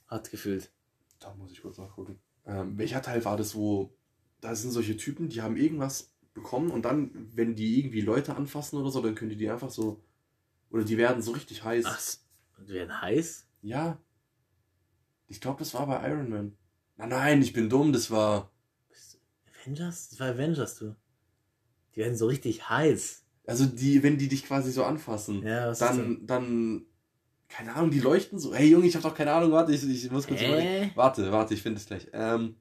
[0.08, 0.72] hat gefühlt.
[1.20, 2.20] Da muss ich kurz nachgucken.
[2.46, 3.94] Ähm, welcher Teil war das, wo
[4.42, 8.80] da sind solche Typen, die haben irgendwas bekommen und dann, wenn die irgendwie Leute anfassen
[8.80, 10.02] oder so, dann können die die einfach so,
[10.70, 11.86] oder die werden so richtig heiß.
[11.88, 12.24] Ach, s-
[12.58, 13.46] die werden heiß?
[13.62, 13.98] Ja.
[15.28, 16.58] Ich glaube, das war bei Iron Man.
[16.96, 18.52] Nein, nein, ich bin dumm, das war,
[19.64, 20.10] Avengers?
[20.10, 20.96] Das war Avengers, du.
[21.94, 23.24] Die werden so richtig heiß.
[23.46, 25.88] also die, wenn die dich quasi so anfassen, Ja, was denn?
[25.88, 26.86] dann, dann,
[27.50, 28.54] keine Ahnung, die leuchten so.
[28.54, 30.92] Hey Junge, ich habe doch keine Ahnung, warte, ich, ich muss kurz überlegen.
[30.96, 32.08] Warte, warte, ich finde es gleich.
[32.14, 32.56] Ähm,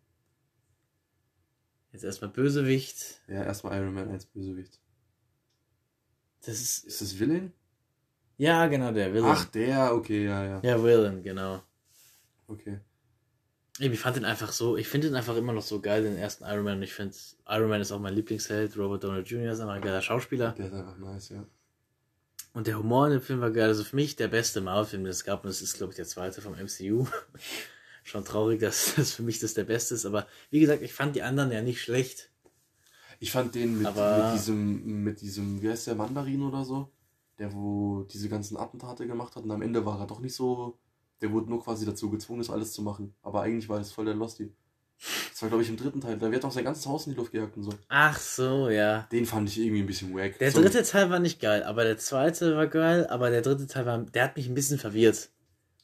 [1.92, 3.20] Jetzt erstmal Bösewicht.
[3.28, 4.78] ja, erstmal Iron Man 1 Bösewicht.
[6.44, 6.84] Das ist.
[6.84, 7.52] Ist das Villain?
[8.36, 9.30] Ja, genau, der Villain.
[9.30, 10.60] Ach, der, okay, ja, ja.
[10.62, 11.62] Ja, Villain, genau.
[12.46, 12.80] Okay.
[13.80, 16.16] Ey, Ich fand den einfach so, ich finde den einfach immer noch so geil, den
[16.16, 16.82] ersten Iron Man.
[16.82, 17.14] Ich finde,
[17.48, 18.76] Iron Man ist auch mein Lieblingsheld.
[18.76, 19.52] Robert Downey Jr.
[19.52, 20.52] ist einfach ein geiler Schauspieler.
[20.52, 21.44] Der ist einfach nice, ja.
[22.58, 23.68] Und der Humor in dem Film war geil.
[23.68, 25.44] Also für mich der beste Marvel-Film, den es gab.
[25.44, 27.06] Und es ist, glaube ich, der zweite vom MCU.
[28.02, 30.04] Schon traurig, dass das für mich das der beste ist.
[30.04, 32.32] Aber wie gesagt, ich fand die anderen ja nicht schlecht.
[33.20, 36.90] Ich fand den mit, mit diesem, mit diesem, wie heißt der, Mandarin oder so?
[37.38, 40.80] Der, wo diese ganzen Attentate gemacht hat und am Ende war er doch nicht so,
[41.20, 43.14] der wurde nur quasi dazu gezwungen, das alles zu machen.
[43.22, 44.52] Aber eigentlich war das voll der Losty.
[45.38, 46.18] Das war, glaube ich, im dritten Teil.
[46.18, 47.70] Da wird auch sein ganzes Haus in die Luft gejagt und so.
[47.86, 49.06] Ach so, ja.
[49.12, 50.36] Den fand ich irgendwie ein bisschen wack.
[50.40, 53.68] Der so, dritte Teil war nicht geil, aber der zweite war geil, aber der dritte
[53.68, 55.30] Teil war, der hat mich ein bisschen verwirrt.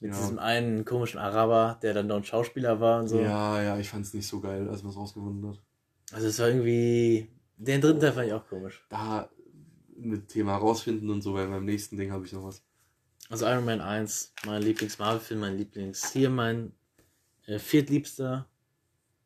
[0.01, 0.19] Mit Ja.
[0.19, 3.21] diesem einen komischen Araber, der dann noch ein Schauspieler war und so.
[3.21, 5.63] Ja, ja, ich fand es nicht so geil, als man es rausgefunden hat.
[6.13, 8.85] Also es war irgendwie, den dritten Teil fand ich auch komisch.
[8.89, 9.31] Da
[9.97, 12.61] mit Thema rausfinden und so, weil beim nächsten Ding habe ich noch was.
[13.31, 16.73] Also Iron Man 1, mein Lieblings-Marvel-Film, mein Lieblings, hier mein
[17.47, 18.49] äh, viertliebster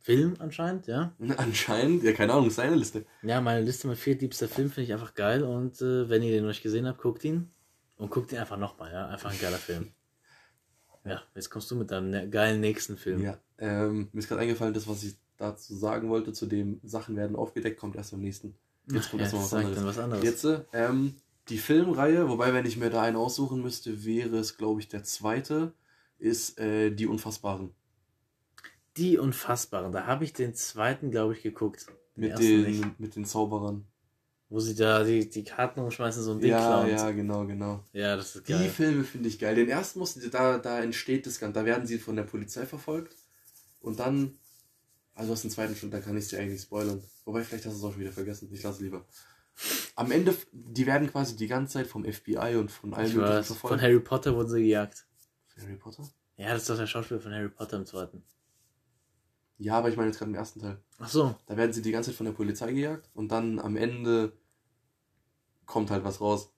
[0.09, 1.13] Film anscheinend, ja.
[1.37, 3.05] Anscheinend, ja, keine Ahnung, ist seine Liste.
[3.21, 6.45] Ja, meine Liste mit viertliebster Film finde ich einfach geil und äh, wenn ihr den
[6.45, 7.51] noch nicht gesehen habt, guckt ihn
[7.99, 9.07] und guckt ihn einfach nochmal, ja.
[9.07, 9.93] Einfach ein geiler Film.
[11.05, 13.21] Ja, jetzt kommst du mit deinem ne geilen nächsten Film.
[13.21, 17.15] Ja, ähm, mir ist gerade eingefallen, das, was ich dazu sagen wollte, zu dem Sachen
[17.15, 18.55] werden aufgedeckt, kommt erst beim nächsten.
[18.91, 19.77] Jetzt kommt ja, erstmal was sag anderes.
[19.77, 20.25] dann was anderes.
[20.25, 21.17] Jetzt, ähm,
[21.51, 25.05] die Filmreihe, wobei, wenn ich mir da einen aussuchen müsste, wäre es, glaube ich, der
[25.05, 25.75] zweite,
[26.19, 27.75] ist äh, Die Unfassbaren.
[28.99, 29.93] Die Unfassbaren.
[29.93, 31.87] Da habe ich den zweiten, glaube ich, geguckt.
[32.17, 32.83] Den Mit nicht.
[32.85, 33.87] den, mit den Zauberern.
[34.51, 36.89] Wo sie da die, die Karten rumschmeißen, so ein Ding Ja, klauen.
[36.91, 37.85] ja, genau, genau.
[37.93, 38.69] ja, das ist Die geil.
[38.71, 39.55] Filme finde ich geil.
[39.55, 43.15] Den ersten mussten da, da entsteht das Ganze, da werden sie von der Polizei verfolgt.
[43.81, 44.39] Und dann,
[45.15, 47.03] also aus dem zweiten schon, da kann ich es dir eigentlich spoilern.
[47.27, 48.49] Wobei, vielleicht hast du es auch schon wieder vergessen.
[48.51, 49.05] Ich lasse lieber.
[49.97, 53.57] Am Ende, die werden quasi die ganze Zeit vom FBI und von möglichen weiß, von
[53.57, 53.83] verfolgt.
[53.83, 55.07] Harry Potter wurden sie gejagt.
[55.61, 56.09] Harry Potter?
[56.37, 58.23] Ja, das ist doch der Schauspieler von Harry Potter im zweiten.
[59.59, 60.79] Ja, aber ich meine jetzt gerade im ersten Teil.
[60.99, 61.35] Ach so.
[61.47, 64.33] Da werden sie die ganze Zeit von der Polizei gejagt und dann am Ende
[65.67, 66.51] kommt halt was raus.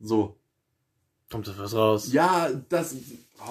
[0.00, 0.36] So.
[1.30, 2.12] Kommt da was raus?
[2.12, 2.94] Ja, das,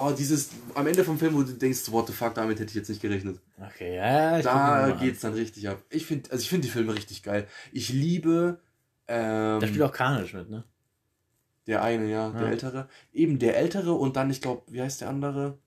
[0.00, 2.76] oh, dieses, am Ende vom Film, wo du denkst, what the fuck, damit hätte ich
[2.76, 3.40] jetzt nicht gerechnet.
[3.60, 5.82] Okay, ja, ich Da geht's dann richtig ab.
[5.90, 7.46] Ich finde, also ich finde die Filme richtig geil.
[7.72, 8.60] Ich liebe,
[9.06, 10.64] ähm, Da spielt auch Carnage mit, ne?
[11.66, 12.48] der eine, ja, der Ja.
[12.48, 12.88] ältere.
[13.12, 15.58] Eben der ältere und dann, ich glaube, wie heißt der andere?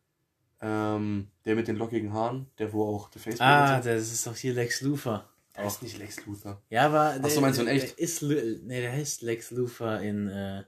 [0.59, 4.35] Ähm, der mit den lockigen Haaren, der wo auch der Facebook Ah, das ist doch
[4.35, 5.29] hier Lex Luthor.
[5.55, 6.61] der ist nicht Lex Luthor.
[6.69, 7.19] Ja, aber.
[7.21, 7.97] Ach so, meinst du in echt?
[7.97, 10.63] Der ist, nee, der heißt Lex Luthor in, äh,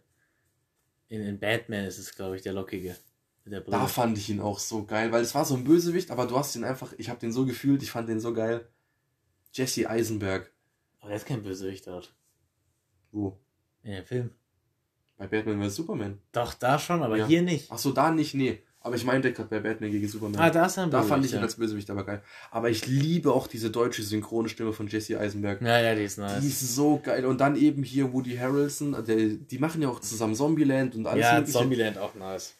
[1.07, 2.95] in, in Batman ist es, glaube ich, der Lockige.
[3.45, 3.61] Der.
[3.61, 6.37] Da fand ich ihn auch so geil, weil es war so ein Bösewicht, aber du
[6.37, 8.67] hast ihn einfach, ich habe den so gefühlt, ich fand den so geil.
[9.53, 10.51] Jesse Eisenberg.
[10.99, 12.13] Aber er ist kein Bösewicht dort.
[13.11, 13.39] Wo?
[13.81, 14.29] In dem Film.
[15.17, 15.77] Bei Batman vs.
[15.77, 16.19] Superman.
[16.31, 17.25] Doch, da schon, aber Ja.
[17.25, 17.71] hier nicht.
[17.71, 18.61] Ach so, da nicht, nee.
[18.89, 20.41] Aber ich meinte gerade bei Batman gegen Superman.
[20.41, 21.43] Ah, da ist er ein Da fand ich ihn ja.
[21.43, 22.23] als Bösewicht aber geil.
[22.49, 25.61] Aber ich liebe auch diese deutsche Synchronstimme von Jesse Eisenberg.
[25.61, 26.41] Ja, ja, die ist nice.
[26.41, 27.23] Die ist so geil.
[27.27, 31.23] Und dann eben hier Woody Harrelson, der, die machen ja auch zusammen Zombieland und alles
[31.23, 31.59] ja, mögliche.
[31.59, 32.55] Zombieland auch nice.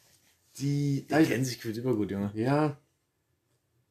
[0.60, 2.30] Die, Die kennen sich gefühlt über gut, Junge.
[2.36, 2.78] ja.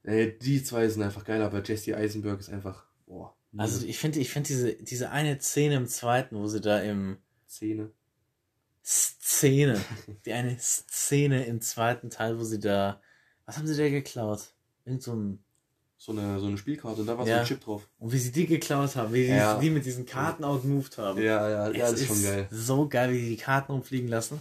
[0.04, 3.34] Äh, die zwei sind einfach geil, aber Jesse Eisenberg ist einfach, boah.
[3.56, 7.16] Also ich finde ich finde diese, diese eine Szene im zweiten, wo sie da im
[7.48, 7.90] Szene.
[8.82, 9.80] Szene,
[10.24, 13.00] die eine Szene im zweiten Teil, wo sie da,
[13.46, 14.40] was haben sie da geklaut?
[14.84, 15.38] Irgend so ein,
[16.00, 17.40] So eine, so eine Spielkarte und da war so Ja.
[17.40, 17.88] ein Chip drauf.
[17.98, 19.58] und wie sie die geklaut haben, wie sie Ja.
[19.58, 21.20] die mit diesen Karten outmoved haben.
[21.20, 22.48] Ja, ja, ja, Es das ist schon geil.
[22.50, 24.40] So geil, wie die die Karten rumfliegen lassen.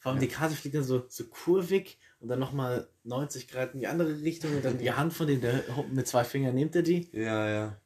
[0.00, 0.26] Vor allem Ja.
[0.28, 4.20] die Karte fliegt dann so, so kurvig und dann nochmal 90 Grad in die andere
[4.22, 7.08] Richtung und dann die Hand von dem, der mit zwei Fingern nimmt er die.
[7.12, 7.76] Ja, ja.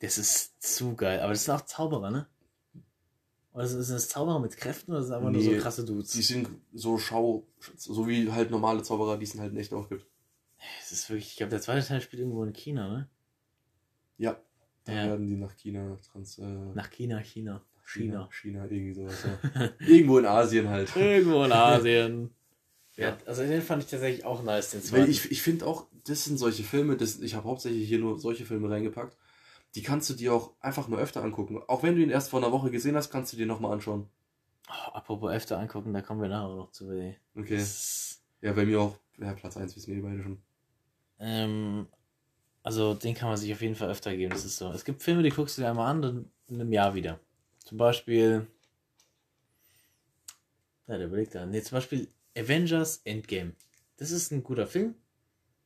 [0.00, 1.20] Das ist zu geil.
[1.20, 2.26] Aber das sind auch Zauberer, ne?
[3.54, 6.12] Oder sind das Zauberer mit Kräften oder sind das einfach nur Nee, so krasse Dudes?
[6.12, 9.88] Die sind so Schau, so wie halt normale Zauberer, die es halt in echt auch
[9.88, 10.06] gibt.
[10.80, 13.08] Es ist wirklich, ich glaube, der zweite Teil spielt irgendwo in China, ne?
[14.18, 14.40] Ja.
[14.84, 15.06] Da Ja.
[15.08, 17.62] werden die nach China trans, äh, Nach China, China.
[17.84, 18.28] China.
[18.32, 19.24] China, irgendwie sowas.
[19.24, 19.70] Ja.
[19.86, 20.94] Irgendwo in Asien halt.
[20.96, 22.30] Irgendwo in Asien.
[22.96, 23.18] ja, Ja.
[23.26, 25.10] also den fand ich tatsächlich auch nice, den Weil zweiten.
[25.10, 28.44] ich, ich finde auch, das sind solche Filme, das, ich habe hauptsächlich hier nur solche
[28.46, 29.16] Filme reingepackt,
[29.74, 31.60] die kannst du dir auch einfach mal öfter angucken.
[31.68, 34.08] Auch wenn du ihn erst vor einer Woche gesehen hast, kannst du dir nochmal anschauen.
[34.68, 36.90] oh, apropos öfter angucken, da kommen wir nachher noch zu.
[36.90, 37.16] Ey.
[37.36, 37.56] Okay.
[37.56, 40.42] Das- Ja, bei mir auch, ja, Platz 1 wissen wir beide schon.
[41.18, 41.86] Ähm,
[42.62, 44.32] also den kann man sich auf jeden Fall öfter geben.
[44.32, 44.70] Das ist so.
[44.72, 47.18] Es gibt Filme, die guckst du dir einmal an, dann in einem Jahr wieder.
[47.64, 48.46] Zum Beispiel.
[50.86, 51.46] Ja, der überlegt da.
[51.46, 53.52] Nee, zum Beispiel Avengers Endgame.
[53.96, 54.94] Das ist ein guter Film.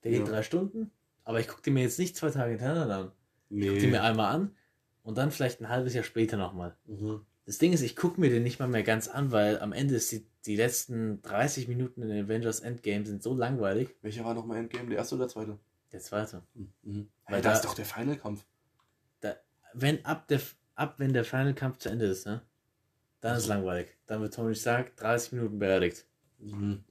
[0.05, 0.27] Der geht Ja.
[0.27, 0.91] drei Stunden.
[1.25, 3.13] Aber ich gucke den mir jetzt nicht zwei Tage hintereinander an.
[3.49, 3.79] Nee.
[3.79, 4.57] den mir einmal an
[5.03, 6.77] und dann vielleicht ein halbes Jahr später nochmal.
[6.87, 7.25] Mhm.
[7.45, 9.95] Das Ding ist, ich gucke mir den nicht mal mehr ganz an, weil am Ende
[9.95, 13.95] ist die, die letzten 30 Minuten in Avengers Endgame sind so langweilig.
[14.03, 14.89] Welcher war nochmal Endgame?
[14.89, 15.59] Der erste oder der zweite?
[15.93, 16.43] Der zweite.
[16.83, 17.09] Mhm.
[17.29, 18.45] Weil da ist doch der Final-Kampf.
[19.21, 19.37] Da,
[19.75, 20.41] wenn ab der
[20.75, 22.43] ab wenn der Final Kampf zu Ende ist, ne?
[23.21, 23.97] Dann ist es langweilig.
[24.07, 26.05] Dann wird Tony Stark 30 Minuten beerdigt.
[26.39, 26.85] Mhm.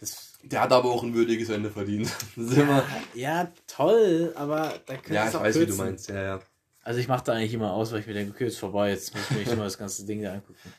[0.00, 2.10] Das, Der hat aber auch ein würdiges Ende verdient.
[2.36, 2.84] Wir-
[3.14, 5.84] ja, toll, aber da könnte ja, ich auch weiß, wie du kürzen.
[5.84, 6.08] meinst.
[6.08, 6.40] Ja, ja.
[6.82, 9.12] Also ich mache da eigentlich immer aus, weil ich mir denke, okay, ist vorbei, jetzt
[9.14, 10.72] muss ich mir nicht immer das ganze Ding da angucken.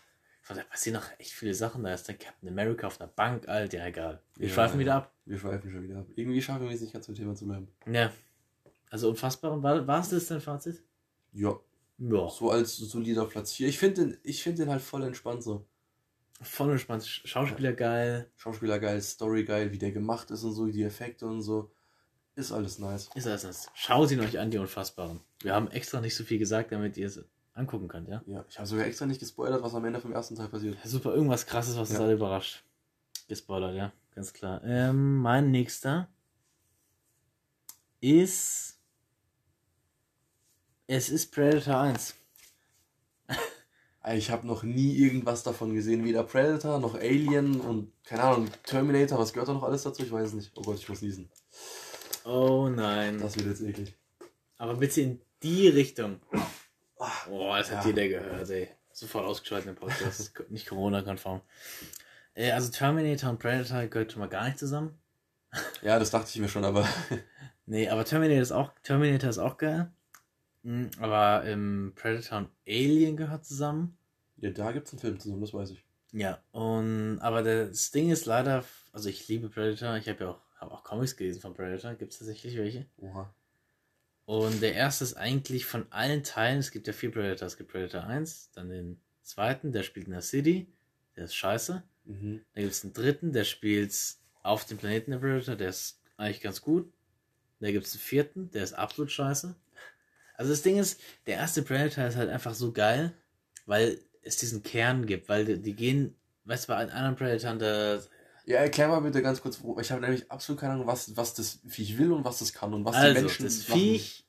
[0.47, 1.83] Aber da passieren noch echt viele Sachen.
[1.83, 4.21] Da ist der Captain America auf einer Bank, Alter, ja egal.
[4.35, 4.79] Wir Ja, schweifen ja.
[4.79, 5.13] wieder ab.
[5.25, 6.07] Wir schweifen schon wieder ab.
[6.15, 7.67] Irgendwie schaffen wir es nicht ganz zum Thema zu bleiben.
[7.91, 8.11] Ja.
[8.89, 9.61] Also unfassbar.
[9.61, 10.81] War, war es das dein Fazit?
[11.33, 11.55] Ja,
[11.99, 12.27] Ja.
[12.29, 13.67] so als solider Platz 4.
[13.67, 15.67] Ich finde den, ich find den halt voll entspannt so.
[16.41, 17.05] Voll entspannt.
[17.05, 18.29] Schauspieler geil.
[18.37, 21.71] Schauspieler geil, Story geil, wie der gemacht ist und so, die Effekte und so.
[22.35, 23.09] Ist alles nice.
[23.15, 23.69] Ist alles das.
[23.73, 25.19] Schaut ihn euch an, die Unfassbaren.
[25.41, 27.21] Wir haben extra nicht so viel gesagt, damit ihr es
[27.53, 28.23] angucken könnt, ja?
[28.25, 30.77] Ja, ich habe sogar extra nicht gespoilert, was am Ende vom ersten Teil passiert.
[30.85, 32.05] Super, irgendwas krasses, was uns Ja.
[32.05, 32.63] alle überrascht.
[33.27, 34.63] Gespoilert, ja, ganz klar.
[34.63, 36.07] Ähm, mein nächster
[37.99, 38.77] ist.
[40.87, 42.15] Es ist Predator 1.
[44.15, 46.03] Ich habe noch nie irgendwas davon gesehen.
[46.05, 49.19] Weder Predator noch Alien und keine Ahnung, Terminator.
[49.19, 50.03] Was gehört da noch alles dazu?
[50.03, 50.51] Ich weiß es nicht.
[50.55, 51.29] Oh Gott, ich muss niesen.
[52.25, 53.19] Oh nein.
[53.19, 53.93] Das wird jetzt eklig.
[54.57, 56.19] Aber bitte in die Richtung.
[57.27, 57.89] Boah, das hat Ja.
[57.89, 58.69] jeder gehört, ey.
[58.91, 60.19] Sofort ausgeschaltet im Podcast.
[60.19, 61.41] Ist nicht Corona-konform.
[62.33, 64.97] Äh, also Terminator und Predator gehört schon mal gar nicht zusammen.
[65.81, 66.87] Ja, das dachte ich mir schon, aber
[67.65, 69.91] Nee, aber Terminator ist auch, Terminator ist auch geil.
[70.63, 73.95] Mhm, aber ähm, Predator und Alien gehört zusammen.
[74.41, 75.83] Ja, da gibt es einen Film zusammen, das weiß ich.
[76.11, 80.41] Ja, und aber das Ding ist leider, also ich liebe Predator, ich habe ja auch,
[80.57, 82.85] hab auch Comics gelesen von Predator, gibt es tatsächlich welche.
[82.97, 83.33] Oha.
[84.25, 87.71] Und der erste ist eigentlich von allen Teilen, es gibt ja vier Predator, es gibt
[87.71, 90.71] Predator 1, dann den zweiten, der spielt in der City,
[91.15, 91.83] der ist scheiße.
[92.05, 92.41] Mhm.
[92.53, 93.93] Dann gibt es einen dritten, der spielt
[94.41, 96.91] auf dem Planeten der Predator, der ist eigentlich ganz gut.
[97.59, 99.55] Dann gibt es einen vierten, der ist absolut scheiße.
[100.35, 103.13] Also das Ding ist, der erste Predator ist halt einfach so geil,
[103.65, 103.99] weil
[104.29, 106.15] es diesen Kern gibt, weil die, die gehen,
[106.45, 107.99] weißt du, bei anderen Predatoren, da,
[108.45, 111.59] Ja, erklär mal bitte ganz kurz, ich habe nämlich absolut keine Ahnung, was, was das
[111.67, 113.81] Viech will und was das kann und was die also Menschen das machen.
[113.81, 114.25] Viech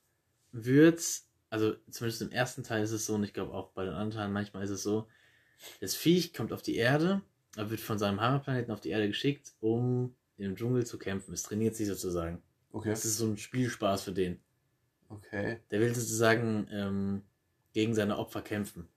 [0.53, 1.03] wird,
[1.49, 4.11] also zumindest im ersten Teil ist es so, und ich glaube auch bei den anderen
[4.11, 5.07] Teilen manchmal ist es so,
[5.81, 7.23] das Viech kommt auf die Erde,
[7.57, 11.35] er wird von seinem Heimatplaneten auf die Erde geschickt, um im Dschungel zu kämpfen.
[11.35, 12.43] Es trainiert sich sozusagen.
[12.73, 14.41] Okay, Das ist so ein Spielspaß für den.
[15.09, 15.59] okay.
[15.71, 17.23] Der will sozusagen ähm,
[17.73, 18.89] gegen seine Opfer kämpfen.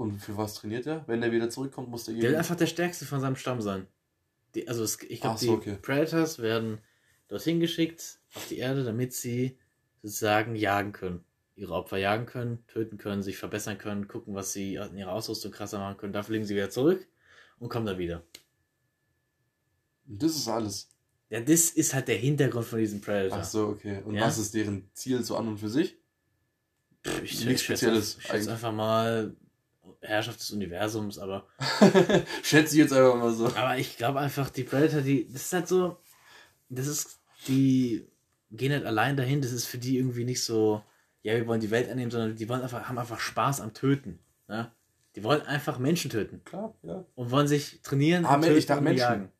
[0.00, 1.06] Und für was trainiert er?
[1.06, 3.86] Wenn er wieder zurückkommt, muss der Der will einfach der Stärkste von seinem Stamm sein.
[4.54, 5.78] Die, also es, ich glaube, so, die okay.
[5.82, 6.78] Predators werden
[7.28, 9.58] dorthin geschickt, auf die Erde, damit sie
[10.02, 11.22] sozusagen jagen können.
[11.54, 15.52] Ihre Opfer jagen können, töten können, sich verbessern können, gucken, was sie in ihrer Ausrüstung
[15.52, 16.14] krasser machen können.
[16.14, 17.06] Da fliegen sie wieder zurück
[17.58, 18.22] und kommen dann wieder.
[20.06, 20.88] Das ist alles.
[21.28, 23.38] Ja, das ist halt der Hintergrund von diesem Predator.
[23.38, 24.00] Ach so, okay.
[24.02, 24.22] Und Ja.
[24.22, 25.98] was ist deren Ziel so an und für sich?
[27.06, 29.36] Pff, ich, nichts ich Spezielles ich schätze einfach mal
[30.00, 31.46] Herrschaft des Universums, aber
[32.42, 33.46] Schätze ich jetzt einfach mal so.
[33.46, 35.98] Aber ich glaube einfach, die Predator, die, das ist halt so,
[36.68, 38.06] das ist, die
[38.50, 40.82] gehen halt allein dahin, das ist für die irgendwie nicht so,
[41.22, 44.18] ja, wir wollen die Welt annehmen, sondern die wollen einfach, haben einfach Spaß am Töten.
[44.48, 44.70] Ne?
[45.16, 47.04] Die wollen einfach Menschen töten Klar, ja.
[47.14, 48.98] und wollen sich trainieren Ah, Men- ich dachte Menschen.
[49.00, 49.32] jagen.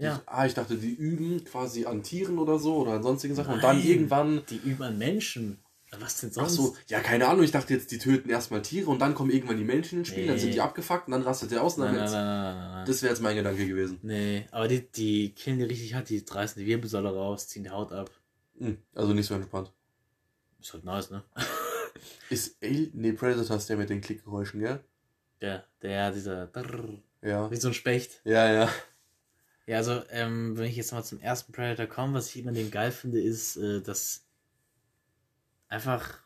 [0.00, 3.34] Ja, Ich, ah, ich dachte, die üben quasi an Tieren oder so oder an sonstigen
[3.34, 3.86] Sachen und dann Nein.
[3.86, 4.42] irgendwann.
[4.48, 5.58] die üben an Menschen.
[6.00, 6.54] Was denn Ach sonst?
[6.54, 9.56] so, ja, keine Ahnung, ich dachte jetzt, die töten erstmal Tiere und dann kommen irgendwann
[9.56, 10.40] die Menschen ins Spiel, dann Nee.
[10.42, 12.86] sind die abgefuckt und dann rastet der aus und dann Nein, nein, nein, nein.
[12.86, 13.98] Das wäre jetzt mein Gedanke gewesen.
[14.02, 17.70] Nee, aber die, die killen die richtig hart, die reißen die Wirbelsäule raus, ziehen die
[17.70, 18.10] Haut ab.
[18.58, 19.72] Hm, also nicht so entspannt.
[20.60, 21.22] Ist halt nice, ne?
[22.30, 24.80] Ist Alien, nee, Predator ist der mit den Klickgeräuschen, gell?
[25.40, 26.50] Der, der, dieser,
[27.22, 27.50] Ja.
[27.50, 28.20] wie so ein Specht.
[28.24, 28.68] Ja, ja.
[29.66, 32.70] Ja, also, ähm, wenn ich jetzt mal zum ersten Predator komme, was ich immer den
[32.70, 34.24] geil finde, ist, äh, dass
[35.68, 36.20] einfach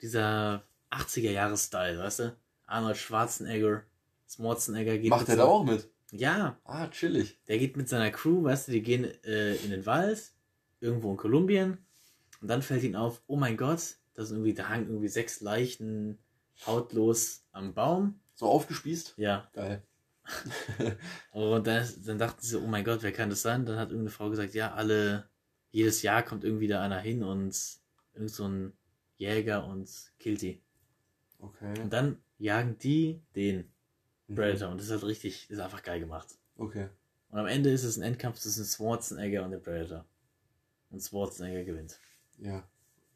[0.00, 2.36] dieser 80er-Jahres-Style, weißt du?
[2.66, 3.82] Arnold Schwarzenegger,
[4.28, 5.88] Schwarzenegger geht Macht er da auch mit?
[6.12, 7.38] Ja, Ah, chillig.
[7.46, 10.32] der geht mit seiner Crew, weißt du, die gehen äh, in den Wald,
[10.80, 11.78] irgendwo in Kolumbien,
[12.40, 15.40] und dann fällt ihnen auf, oh mein Gott, da sind irgendwie, da hangen irgendwie sechs
[15.40, 16.18] Leichen
[16.66, 18.18] hautlos am Baum.
[18.34, 19.14] So aufgespießt?
[19.18, 19.82] Ja, Geil.
[21.32, 23.66] Und dann, dann dachten sie, oh mein Gott, wer kann das sein?
[23.66, 25.28] Dann hat irgendeine Frau gesagt, ja, alle,
[25.70, 27.56] jedes Jahr kommt irgendwie da einer hin und
[28.20, 28.72] irgend so ein
[29.16, 30.62] Jäger und killt die.
[31.38, 31.80] Okay.
[31.80, 33.70] Und dann jagen die den
[34.30, 34.36] Mhm.
[34.36, 36.38] Predator und das ist halt richtig, das ist einfach geil gemacht.
[36.56, 36.88] Okay.
[37.30, 40.04] Und am Ende ist es ein Endkampf zwischen Schwarzenegger und dem Predator.
[40.90, 41.98] Und Schwarzenegger gewinnt.
[42.38, 42.66] Ja.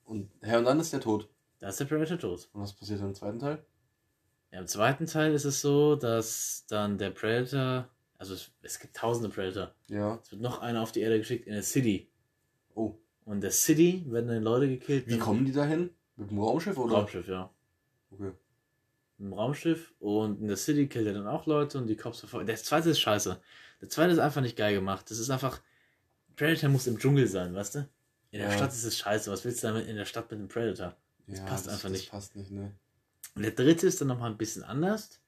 [0.05, 1.29] Und, ja, und dann ist der tot.
[1.61, 2.49] Da ist der Predator tot.
[2.53, 3.65] Und was passiert dann im zweiten Teil?
[4.51, 7.89] Ja, Im zweiten Teil ist es so, dass dann der Predator,
[8.19, 9.75] also es, es gibt tausende Predator.
[9.89, 10.21] Ja.
[10.23, 12.11] Es wird noch einer auf die Erde geschickt in der City.
[12.75, 12.99] Oh.
[13.25, 15.07] Und in der City werden dann Leute gekillt.
[15.09, 15.91] Wie kommen die dahin?
[16.17, 16.97] Mit dem Raumschiff oder?
[16.97, 17.51] Raumschiff, ja.
[18.11, 18.33] Okay.
[19.19, 22.47] Im Raumschiff und in der City killt er dann auch Leute und die Cops verfolgen.
[22.47, 23.41] Der zweite ist scheiße.
[23.81, 25.11] Der zweite ist einfach nicht geil gemacht.
[25.11, 25.61] Das ist einfach.
[26.37, 27.89] Predator muss im Dschungel sein, weißt du?
[28.33, 28.57] In der Ja.
[28.57, 29.31] Stadt ist es scheiße.
[29.31, 30.97] Was willst du damit in der Stadt mit dem Predator?
[31.27, 32.07] Das passt einfach nicht.
[32.07, 32.75] Das passt nicht, ne?
[33.37, 35.21] Und der dritte ist dann nochmal ein bisschen anders.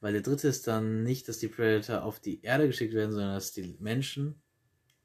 [0.00, 3.34] Weil der dritte ist dann nicht, dass die Predator auf die Erde geschickt werden, sondern
[3.34, 4.40] dass die Menschen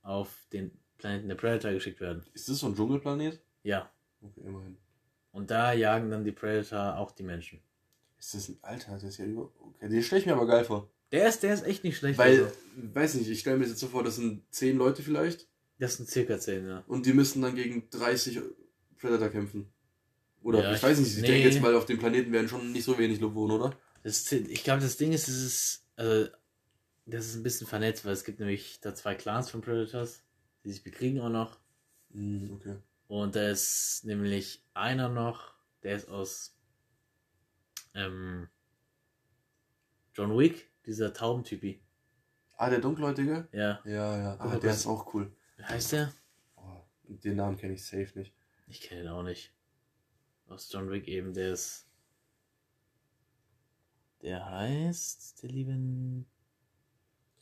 [0.04, 2.23] auf den Planeten der Predator geschickt werden.
[2.34, 3.41] Ist das so ein Dschungelplanet?
[3.63, 3.91] Ja.
[4.21, 4.77] Okay, immerhin.
[5.32, 7.60] Und da jagen dann die Predator auch die Menschen.
[8.19, 8.93] Ist das ein Alter?
[8.93, 9.51] Das ist ja über.
[9.60, 10.89] Okay, den stelle ich mir aber geil vor.
[11.12, 12.17] Der ist, der ist echt nicht schlecht.
[12.17, 12.56] Weil, also.
[12.93, 16.10] weiß nicht, ich stelle mir jetzt so vor, das sind 10 Leute vielleicht Das sind
[16.10, 16.84] circa 10, ja.
[16.88, 18.39] und die müssen dann gegen 30
[18.97, 19.71] Predator kämpfen.
[20.41, 21.27] Oder Ja, ich ich- weiß nicht, ich nee.
[21.27, 23.77] denke jetzt mal, auf dem Planeten werden schon nicht so wenig wohnen, oder?
[24.03, 26.29] Das, ich glaube, das Ding ist, es ist, also,
[27.06, 30.23] das ist ein bisschen vernetzt, weil es gibt nämlich da zwei Clans von Predators,
[30.63, 31.60] die sich bekriegen auch noch.
[32.12, 32.78] Hm, okay.
[33.08, 36.58] Und da ist nämlich einer noch, der ist aus
[37.93, 38.47] ähm,
[40.13, 41.82] John Wick, dieser Taubentypi.
[42.58, 43.47] Ah, der Dunkelhäutige?
[43.52, 44.39] Ja, Ja, ja.
[44.39, 45.36] Ah, der ist auch cool.
[45.58, 46.13] wie heißt der?
[46.56, 48.34] Oh, den Namen kenne ich safe nicht.
[48.67, 49.54] Ich kenne ihn auch nicht.
[50.47, 51.88] Aus John Wick eben, der ist.
[54.21, 56.26] Der heißt, der liebe.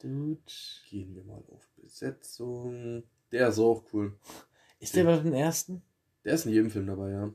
[0.01, 0.41] Dude.
[0.89, 3.03] Gehen wir mal auf Besetzung.
[3.31, 4.17] Der ist auch cool.
[4.79, 5.81] Ist der bei den ersten?
[6.23, 7.33] Der ist in jedem Film dabei, ja.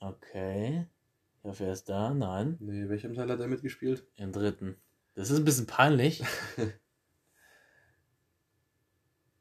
[0.00, 0.86] Okay.
[1.38, 2.14] Ich hoffe, er ist da.
[2.14, 2.56] Nein.
[2.60, 4.06] Nee, welchem Teil hat er mitgespielt?
[4.16, 4.76] Im dritten.
[5.14, 6.22] Das ist ein bisschen peinlich.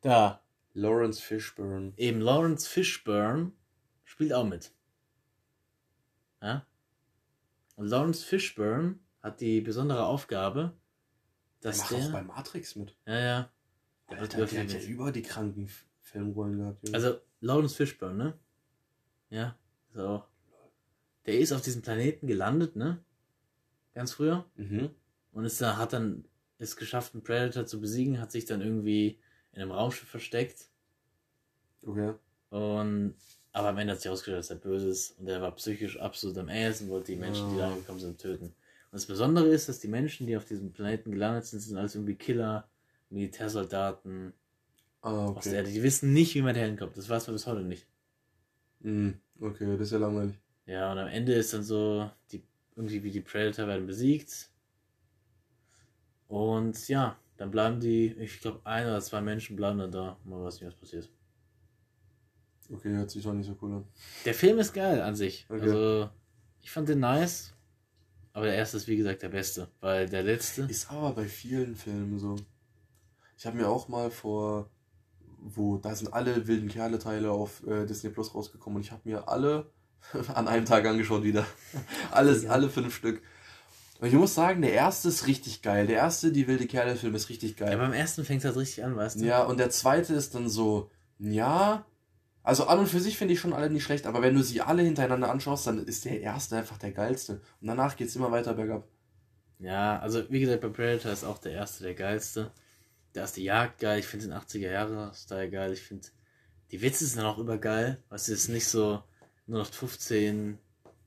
[0.01, 0.43] da.
[0.73, 1.93] Lawrence Fishburne.
[1.97, 3.51] Eben Lawrence Fishburne
[4.05, 4.71] spielt auch mit.
[6.41, 6.65] Ja?
[7.75, 10.73] Und Lawrence Fishburne hat die besondere Aufgabe,
[11.63, 11.99] Der dass macht der.
[11.99, 12.95] auch bei Matrix mit.
[13.05, 13.51] ja, ja.
[14.09, 15.69] Der Alter, der hat ja über die kranken
[16.01, 16.83] Filmrollen gehabt.
[16.85, 16.95] Junge.
[16.97, 18.39] Also, Lawrence Fishburne, ne?
[19.29, 19.55] Ja,
[19.93, 20.23] so.
[21.25, 23.03] Der ist auf diesem Planeten gelandet, ne?
[23.93, 24.45] Ganz früher.
[24.55, 24.89] mhm.
[25.31, 26.25] Und ist da, hat dann
[26.57, 29.17] es geschafft, einen Predator zu besiegen, hat sich dann irgendwie
[29.53, 30.65] in einem Raumschiff versteckt.
[31.85, 32.13] Okay.
[32.49, 33.15] Und
[33.53, 36.37] aber am Ende hat sich herausgestellt, dass er böse ist und er war psychisch absolut
[36.37, 37.71] am Ass und wollte die Menschen, die da Ah.
[37.73, 38.53] angekommen sind, töten.
[38.91, 41.95] Und das Besondere ist, dass die Menschen, die auf diesem Planeten gelandet sind, sind alles
[41.95, 42.69] irgendwie Killer,
[43.09, 44.33] Militärsoldaten
[45.01, 45.57] Ah, aus der okay.
[45.59, 45.71] Erde.
[45.71, 46.95] Die wissen nicht, wie man da hinkommt.
[46.95, 47.87] Das weiß man bis heute nicht.
[48.81, 49.19] Mhm.
[49.39, 50.35] Okay, das ist ja langweilig.
[50.65, 52.43] Ja, und am Ende ist dann so, die,
[52.75, 54.49] irgendwie wie die Predator werden besiegt.
[56.27, 60.17] Und ja, dann bleiben die, ich glaube, ein oder zwei Menschen bleiben dann da.
[60.23, 61.09] Mal weiß nicht, was passiert.
[62.71, 63.85] Okay, hört sich doch nicht so cool an.
[64.23, 65.45] Der Film ist geil an sich.
[65.49, 65.61] Okay.
[65.61, 66.09] Also,
[66.61, 67.53] ich fand den nice.
[68.33, 69.67] Aber der erste ist, wie gesagt, der beste.
[69.81, 70.63] Weil der letzte.
[70.63, 72.35] Ist aber bei vielen Filmen so.
[73.37, 74.69] Ich habe mir auch mal vor,
[75.39, 79.27] wo, da sind alle wilden Kerle-Teile auf äh, Disney Plus rausgekommen und ich habe mir
[79.27, 79.71] alle
[80.33, 81.45] an einem Tag angeschaut wieder.
[82.11, 83.21] Alles, alle fünf Stück.
[83.99, 85.85] Und ich muss sagen, der erste ist richtig geil.
[85.85, 87.77] Der erste, die wilde Kerle-Film, ist richtig Ja, geil.
[87.77, 89.25] beim ersten fängt es halt richtig an, weißt du?
[89.25, 90.89] Ja, und der zweite ist dann so,
[91.19, 91.85] ja.
[92.43, 94.61] Also an und für sich finde ich schon alle nicht schlecht, aber wenn du sie
[94.61, 97.41] alle hintereinander anschaust, dann ist der erste einfach der geilste.
[97.61, 98.87] Und danach geht's immer weiter bergab.
[99.59, 102.51] Ja, also wie gesagt, bei Predator ist auch der erste der geilste.
[103.13, 106.07] Der erste Jagd geil, ich finde den 80er Jahre Style geil, ich finde
[106.71, 108.01] die Witze sind dann auch übergeil.
[108.09, 109.03] Weißt du, es ist nicht so
[109.45, 110.57] nur noch 15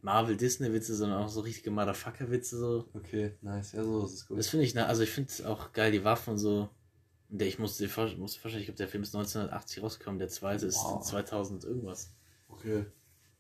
[0.03, 2.89] Marvel Disney Witze, sondern auch so richtige Motherfucker Witze so.
[2.93, 3.73] Okay, nice.
[3.73, 4.39] Ja, so ist es gut.
[4.39, 6.69] Das finde ich, also ich finde auch geil, die Waffen und so.
[7.39, 10.67] Der, ich musste dir musste vorstellen, ich glaube, der Film ist 1980 rausgekommen, der zweite
[10.67, 11.03] ist Wow.
[11.03, 12.13] 2000 irgendwas.
[12.49, 12.87] Okay.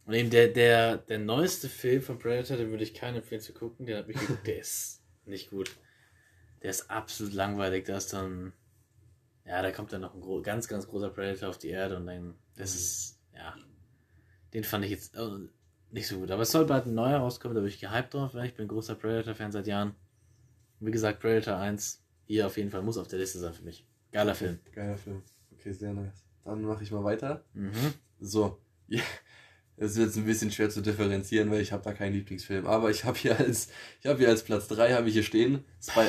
[0.07, 3.53] Und eben der, der, der neueste Film von Predator, den würde ich keinen empfehlen zu
[3.55, 3.87] gucken.
[3.87, 5.77] Den habe ich geguckt, der ist nicht gut.
[6.63, 7.85] Der ist absolut langweilig.
[7.87, 8.53] Da ist dann,
[9.47, 12.35] ja, da kommt dann noch ein ganz, ganz großer Predator auf die Erde und dann,
[12.57, 12.77] das Mhm.
[12.77, 13.55] ist, ja,
[14.53, 15.29] den fand ich jetzt äh,
[15.91, 16.31] nicht so gut.
[16.31, 18.35] Aber es soll bald ein neuer rauskommen, da bin ich gehypt drauf.
[18.35, 19.95] weil Ich bin großer Predator-Fan seit Jahren.
[20.81, 23.87] Wie gesagt, Predator 1, hier auf jeden Fall muss auf der Liste sein für mich.
[24.13, 24.59] Geiler Film.
[24.73, 25.23] Geiler Film.
[25.53, 26.25] Okay, sehr nice.
[26.45, 27.45] Dann mache ich mal weiter.
[27.55, 27.73] Mhm.
[28.21, 28.59] So.
[28.89, 29.03] Ja.
[29.77, 32.67] Es ist jetzt ein bisschen schwer zu differenzieren, weil ich habe da keinen Lieblingsfilm.
[32.67, 33.69] Aber ich habe hier als,
[34.01, 35.65] ich habe hier als Platz 3 habe ich hier stehen.
[35.83, 36.07] Spy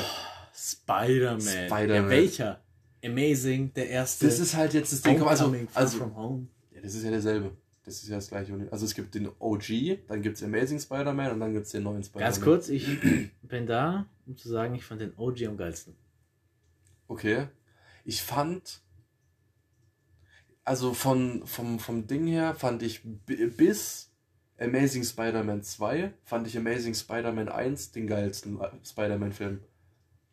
[0.54, 1.40] Spider-Man.
[1.42, 1.88] Spider-Man.
[1.88, 2.62] Ja, welcher?
[3.04, 4.26] Amazing, der erste.
[4.26, 5.22] das ist halt jetzt das Ding.
[5.22, 6.48] Also, also from home.
[6.72, 7.52] ja, das ist ja derselbe.
[7.84, 8.68] Das ist ja das gleiche.
[8.72, 11.84] Also es gibt den OG, dann gibt es Amazing Spider-Man und dann gibt es den
[11.84, 12.32] neuen Spider-Man.
[12.32, 12.88] Ganz kurz, ich
[13.44, 15.96] bin da, um zu sagen, ich fand den OG am geilsten.
[17.08, 17.48] Okay.
[18.04, 18.82] Ich fand,
[20.64, 24.12] also von, vom, vom Ding her fand ich bi- bis
[24.60, 29.60] Amazing Spider-Man 2, fand ich Amazing Spider-Man 1 den geilsten äh, Spider-Man-Film.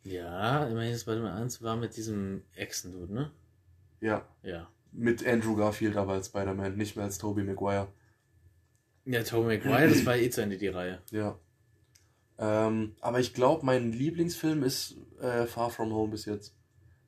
[0.03, 3.31] Ja, immerhin Spider-Man 1 war mit diesem Echsen-Dude, ne?
[4.01, 4.25] Ja.
[4.43, 4.67] Ja.
[4.91, 7.87] Mit Andrew Garfield aber als Spider-Man, nicht mehr als Tobey Maguire.
[9.05, 11.01] Ja, Tobey Maguire, das war eh zu Ende die Reihe.
[11.11, 11.37] Ja.
[12.37, 16.55] Ähm, aber ich glaube, mein Lieblingsfilm ist äh, Far From Home bis jetzt.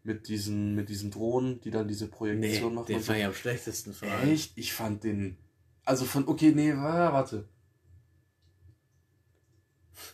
[0.07, 2.85] Mit diesen, mit diesen Drohnen, die dann diese Nee, Projektion machen.
[2.85, 4.29] den fand ich am schlechtesten von allen.
[4.29, 4.55] Echt?
[4.55, 5.37] Ich fand den.
[5.83, 6.27] Also von.
[6.27, 7.49] Okay, nee, wa- warte.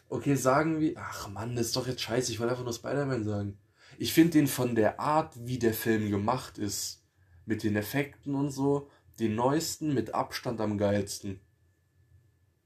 [0.09, 0.93] Okay, sagen wir.
[0.97, 2.31] Ach Mann, das ist doch jetzt scheiße.
[2.31, 3.57] Ich wollte einfach nur Spider-Man sagen.
[3.97, 7.03] Ich finde den von der Art, wie der Film gemacht ist,
[7.45, 11.39] mit den Effekten und so, den neuesten mit Abstand am geilsten.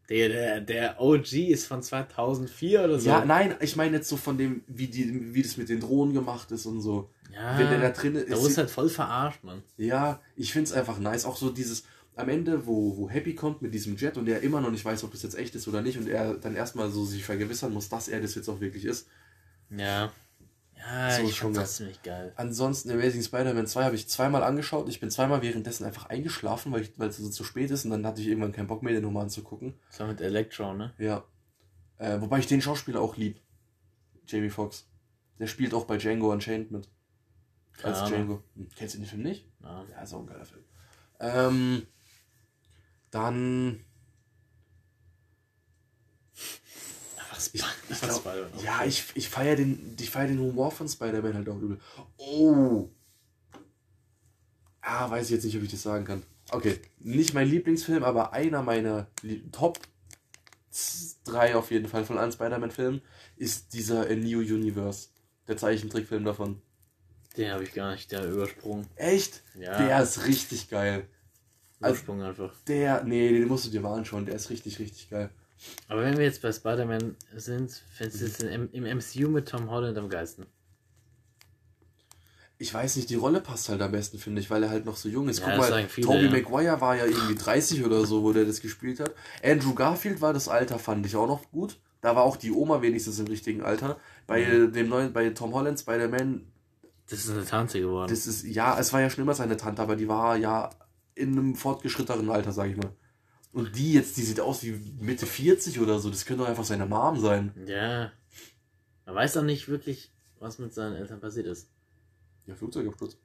[0.10, 3.10] Der, der, der OG ist von 2004 oder so.
[3.10, 6.14] Ja, nein, ich meine jetzt so von dem, wie, die, wie das mit den Drohnen
[6.14, 7.10] gemacht ist und so.
[7.34, 8.32] ja Wenn der da drin ist.
[8.32, 9.64] da wurde halt voll verarscht, Mann.
[9.78, 11.26] Ja, ich find's einfach nice.
[11.26, 11.86] Auch so dieses,
[12.16, 15.04] am Ende, wo, wo Happy kommt mit diesem Jet und er immer noch nicht weiß,
[15.04, 17.90] ob das jetzt echt ist oder nicht und er dann erstmal so sich vergewissern muss,
[17.90, 19.08] dass er das jetzt auch wirklich ist.
[19.76, 20.12] Ja.
[20.86, 22.32] Ja, So ist ich schon das ziemlich geil.
[22.36, 24.88] Ansonsten Amazing Spider-Man 2 habe ich zweimal angeschaut.
[24.88, 28.22] Ich bin zweimal währenddessen einfach eingeschlafen, weil, es so zu spät ist und dann hatte
[28.22, 29.74] ich irgendwann keinen Bock mehr, den nochmal anzugucken.
[29.90, 30.94] Das war mit Electro, ne?
[30.98, 31.24] Ja.
[31.98, 33.42] Äh, wobei ich den Schauspieler auch lieb.
[34.28, 34.88] Jamie Foxx.
[35.40, 36.88] Der spielt auch bei Django Unchained mit.
[37.84, 38.12] Als Ahnung.
[38.12, 38.44] Django.
[38.56, 39.50] Hm, Kennst du den Film nicht?
[39.62, 39.84] Ja.
[39.90, 40.64] Ja, ist auch ein geiler Film.
[41.20, 41.88] Ähm,
[43.12, 43.84] dann.
[47.36, 48.26] Einfach Ich, ich glaub,
[48.64, 48.88] ja, cool.
[48.88, 51.80] ich, ich feiere den, ich feier den Humor von Spider-Man halt auch übel.
[52.18, 52.90] Oh.
[54.82, 56.24] Ah, weiß ich jetzt nicht, ob ich das sagen kann.
[56.52, 59.80] Okay, nicht mein Lieblingsfilm, aber einer meiner Lie- Top
[61.26, 63.02] 3 auf jeden Fall von allen Spider-Man-Filmen
[63.36, 65.10] ist dieser A New Universe.
[65.48, 66.62] Der Zeichentrickfilm davon.
[67.38, 68.88] Den habe ich gar nicht, der übersprungen.
[68.96, 69.42] Echt?
[69.60, 71.08] Ja, Der ist richtig geil.
[71.82, 72.54] also- übersprungen einfach.
[72.68, 74.26] Der, nee, den musst du dir mal anschauen.
[74.26, 75.30] Der ist richtig, richtig geil.
[75.88, 79.70] Aber wenn wir jetzt bei Spider-Man sind, findest du es im, im MCU mit Tom
[79.70, 80.46] Holland am geilsten?
[82.58, 84.96] Ich weiß nicht, die Rolle passt halt am besten, finde ich, weil er halt noch
[84.96, 85.40] so jung ist.
[85.40, 86.32] Ja, Guck mal, viele, Tobey ja.
[86.32, 89.12] Maguire war ja irgendwie 30 oder so, wo der das gespielt hat.
[89.44, 91.78] Andrew Garfield war das Alter, fand ich auch noch gut.
[92.00, 93.98] Da war auch die Oma wenigstens im richtigen Alter.
[94.26, 96.46] Bei dem neuen, bei Tom Holland Spider-Man,
[97.10, 98.10] Das ist eine Tante geworden.
[98.10, 100.70] das ist, ja, es war ja schon immer seine Tante, aber die war ja
[101.16, 102.92] in einem fortgeschrittenen Alter, sag ich mal.
[103.56, 106.10] Und die jetzt, die sieht aus wie Mitte 40 oder so.
[106.10, 107.54] Das könnte doch einfach seine Mom sein.
[107.66, 108.12] ja.
[109.06, 111.70] Man weiß auch nicht wirklich, was mit seinen Eltern passiert ist.
[112.48, 113.18] Ja, Flugzeugabsturz.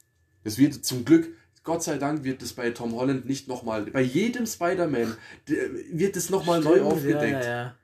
[0.45, 4.03] Es wird zum Glück, Gott sei Dank, wird es bei Tom Holland nicht nochmal, bei
[4.03, 5.17] jedem Spider-Man
[5.49, 7.45] der- wird es nochmal neu aufgedeckt.
[7.45, 7.75] Ja, ja.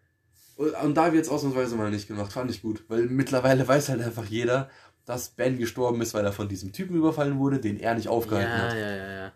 [0.56, 2.32] Und und da wird es ausnahmsweise mal nicht gemacht.
[2.32, 2.84] Fand ich gut.
[2.88, 4.68] Weil mittlerweile weiß halt einfach jeder,
[5.06, 8.50] dass Ben gestorben ist, weil er von diesem Typen überfallen wurde, den er nicht aufgehalten
[8.52, 8.74] Ja, hat.
[8.74, 9.32] ja, ja, ja.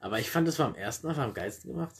[0.00, 1.94] Aber ich fand, das war am ersten einfach am geilsten gemacht.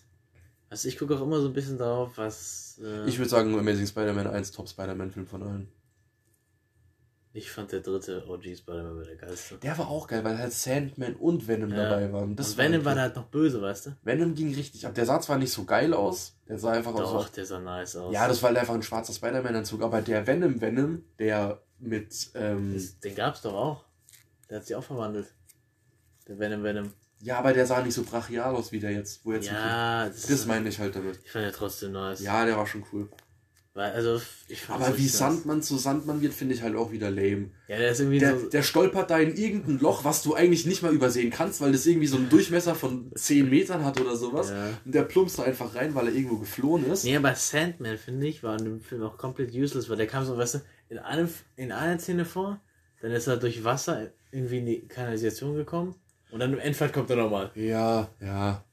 [0.73, 2.81] Also ich gucke auch immer so ein bisschen darauf, was.
[2.83, 5.69] Äh, Ich würde sagen, Amazing Spider-Man 1 Top Spider-Man-Film von allen.
[7.35, 9.57] ich fand der dritte OG Spider-Man war der geilste.
[9.59, 11.91] Der war auch geil, weil halt Sandman und Venom Ja.
[11.91, 12.37] dabei waren.
[12.37, 13.01] Das Und Venom halt war cool.
[13.03, 13.97] halt noch böse, weißt du?
[14.03, 14.95] Venom ging richtig ab.
[14.95, 17.01] Der sah zwar nicht so geil aus, der sah einfach aus.
[17.27, 18.15] Doch, der sah nice aus.
[18.15, 22.73] Ja, das war halt einfach ein schwarzer Spider-Man-Anzug, aber der Venom Venom, der mit, ähm,
[22.73, 23.85] Das, den gab's doch auch.
[24.49, 25.27] Der hat sich auch verwandelt.
[26.29, 26.93] Der Venom Venom.
[27.23, 30.27] Ja, aber der sah nicht so brachial aus wie der jetzt, wo jetzt Ja, das,
[30.27, 31.21] das meine ich halt damit.
[31.25, 32.21] ich fand der trotzdem nice.
[32.21, 33.09] Ja, der war schon cool.
[33.75, 35.17] Weil, also, ich fand Aber wie nice.
[35.17, 37.51] Sandmann zu Sandmann wird, finde ich halt auch wieder lame.
[37.69, 38.49] Ja, der ist irgendwie Der, so.
[38.51, 41.87] der stolpert da in irgendein Loch, was du eigentlich nicht mal übersehen kannst, weil das
[41.87, 44.51] irgendwie so einen Durchmesser von 10 Metern hat oder sowas.
[44.51, 44.79] Ja.
[44.85, 47.05] Und der plumpst da einfach rein, weil er irgendwo geflohen ist.
[47.05, 50.27] Nee, aber Sandman, finde ich, war in dem Film auch komplett useless, weil der kam
[50.27, 50.59] so, weißt du,
[50.91, 52.61] in, einem, in einer Szene vor,
[53.01, 55.95] dann ist er durch Wasser irgendwie in die Kanalisation gekommen
[56.33, 57.51] und dann im Endfall kommt er nochmal.
[57.55, 58.65] Ja, ja.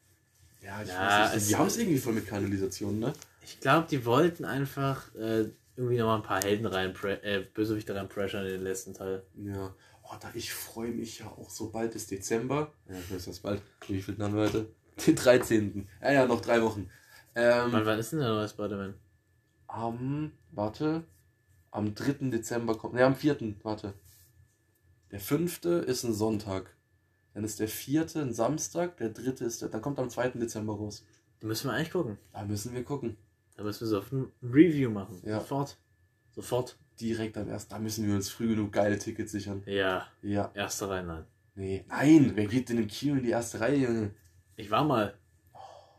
[0.62, 1.41] Ja, ich Ja, weiß nicht.
[1.43, 3.14] es- Die haben es irgendwie voll mit Kanalisation, ne?
[3.43, 5.45] Ich glaube, die wollten einfach äh,
[5.76, 6.93] irgendwie nochmal ein paar Helden rein,
[7.24, 9.24] äh, Bösewichte rein pressure in den letzten Teil.
[9.36, 9.74] Ja.
[10.03, 12.74] Oh, da, ich freue mich ja auch so bald ist Dezember.
[12.89, 13.62] Ja, ich weiß das bald.
[13.88, 14.68] Wie viel wir heute?
[15.05, 15.88] Den 13.
[16.01, 16.89] Ja, ja, noch drei Wochen.
[17.36, 18.95] Ähm, Wann, wann ist denn der neue Spider-Man?
[19.68, 21.03] am, warte,
[21.72, 22.30] am 3.
[22.32, 23.38] Dezember kommt, ne, am 4.
[23.64, 23.93] warte.
[25.12, 25.64] Der 5.
[25.86, 26.76] ist ein Sonntag.
[27.34, 28.05] Dann ist der 4.
[28.15, 29.45] ein Samstag, der 3.
[29.45, 30.30] ist der, dann kommt am 2.
[30.30, 31.05] Dezember raus.
[31.41, 32.17] Den müssen wir eigentlich gucken.
[32.34, 33.17] Da müssen wir gucken.
[33.55, 35.21] Da müssen wir so auf ein Review machen.
[35.23, 35.39] Ja.
[35.39, 35.77] Sofort.
[36.32, 36.77] Sofort.
[36.99, 37.67] Direkt am 1.
[37.69, 39.63] Da müssen wir uns früh genug geile Tickets sichern.
[39.65, 40.51] Ja, Ja.
[40.53, 41.25] erste Reihe, nein.
[41.55, 41.86] Nee.
[41.88, 44.11] Nein, wer geht denn im Kino in die erste Reihe, Junge?
[44.55, 45.13] Ich war mal.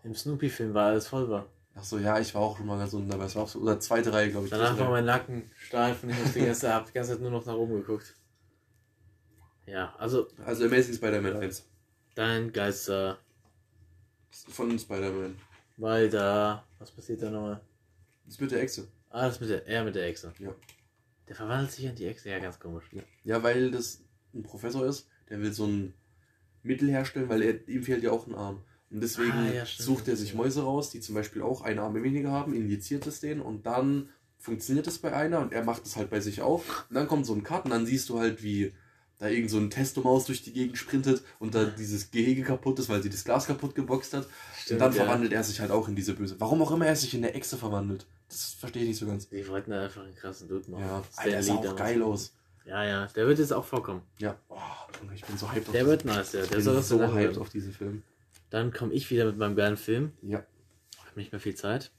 [0.03, 1.47] Im Snoopy-Film war alles voll war.
[1.75, 3.25] Achso, ja, ich war auch schon mal ganz unten dabei.
[3.25, 4.51] Es war auch so, oder zweite Reihe, glaube ich.
[4.51, 7.21] Danach dritte war mein Nacken steif und ich musste die ganze, hab die ganze Zeit
[7.21, 8.15] nur noch nach oben geguckt.
[9.71, 11.67] Ja, also Also Amazing Spider-Man 1.
[12.15, 13.19] dein Geister,
[14.49, 15.37] Von Spider-Man.
[15.77, 17.61] weil da, was passiert da nochmal?
[18.27, 18.89] Das mit der Echse.
[19.11, 20.33] Ah, das mit der, er mit der Echse.
[20.39, 20.55] Ja.
[21.29, 22.85] Der verwandelt sich in die Echse, ja, ganz komisch.
[22.93, 23.03] Ja.
[23.25, 24.03] ja, weil das
[24.35, 25.95] ein Professor ist, der will so ein
[26.63, 28.63] Mittel herstellen, weil er, ihm fehlt ja auch ein Arm.
[28.91, 29.87] Und deswegen Ah, ja, stimmt.
[29.87, 33.21] sucht er sich Mäuse raus, die zum Beispiel auch eine Arme weniger haben, injiziert es
[33.21, 34.09] denen und dann
[34.39, 36.65] funktioniert es bei einer und er macht es halt bei sich auch.
[36.89, 38.73] Und dann kommt so ein Cut und dann siehst du halt, wie
[39.21, 42.89] da irgend so ein Testomaus durch die Gegend sprintet und da dieses Gehege kaputt ist,
[42.89, 44.27] weil sie das Glas kaputt geboxt hat.
[44.71, 45.05] und dann ja.
[45.05, 46.37] verwandelt er sich halt auch in diese Böse.
[46.41, 48.07] Warum auch immer er sich in der Echse verwandelt.
[48.29, 49.29] Das verstehe ich nicht so ganz.
[49.29, 50.85] Die wollten da einfach einen krassen Dude machen.
[50.85, 52.33] Ja, Alter, der sah auch geil aus.
[52.65, 54.03] Ja, ja, der wird jetzt auch vorkommen.
[54.19, 54.57] Ja, oh,
[55.15, 56.43] ich bin so hyped auf Der wird nice, ja.
[56.43, 58.03] ich Der bin soll das so hyped auf diesen Film.
[58.49, 60.13] Dann komme ich wieder mit meinem geilen Film.
[60.23, 60.45] Ja.
[60.93, 61.91] Ich habe nicht mehr viel Zeit.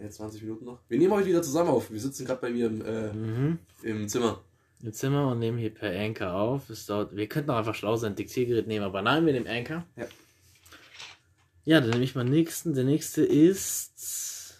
[0.00, 0.80] Jetzt 20 Minuten noch.
[0.88, 1.90] Wir nehmen heute wieder zusammen auf.
[1.90, 3.58] Wir sitzen gerade bei mir im, äh, Mhm.
[3.82, 4.42] im Zimmer.
[4.82, 6.70] Im Zimmer und nehmen hier per Anchor auf.
[6.70, 9.46] Es dauert, wir könnten auch einfach schlau sein, ein Diktiergerät nehmen, aber nein, wir nehmen
[9.46, 9.84] Anchor.
[9.96, 10.06] Ja.
[11.64, 12.74] Ja, dann nehme ich meinen nächsten.
[12.74, 14.56] Der nächste ist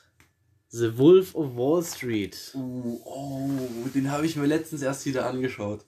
[0.68, 2.52] The Wolf of Wall Street.
[2.54, 5.86] Uh, oh, den habe ich mir letztens erst wieder angeschaut.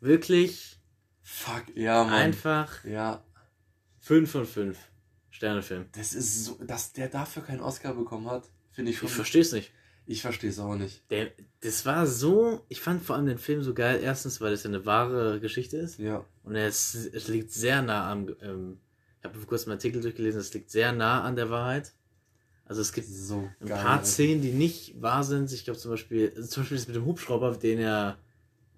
[0.00, 0.78] Wirklich
[1.22, 2.12] Fuck, ja, Mann.
[2.14, 3.24] einfach Ja,
[4.00, 4.78] 5 von 5
[5.30, 5.86] Sternefilm.
[5.92, 9.08] das ist so, dass der dafür keinen Oscar bekommen hat, finde ich schon.
[9.08, 9.72] Ich verstehe es nicht.
[10.06, 11.02] Ich verstehe es auch nicht.
[11.10, 13.98] Der, das war so, ich fand vor allem den Film so geil.
[14.02, 15.98] Erstens, weil es ja eine wahre Geschichte ist.
[15.98, 16.24] Ja.
[16.44, 18.28] Und es, es liegt sehr nah am.
[18.40, 18.78] Ähm,
[19.18, 21.92] ich habe vor kurzem einen Artikel durchgelesen, es liegt sehr nah an der Wahrheit.
[22.66, 23.82] Also es gibt So ein geil.
[23.82, 25.50] paar Szenen, die nicht wahr sind.
[25.52, 28.18] Ich glaube zum Beispiel, also zum Beispiel das mit dem Hubschrauber, den er,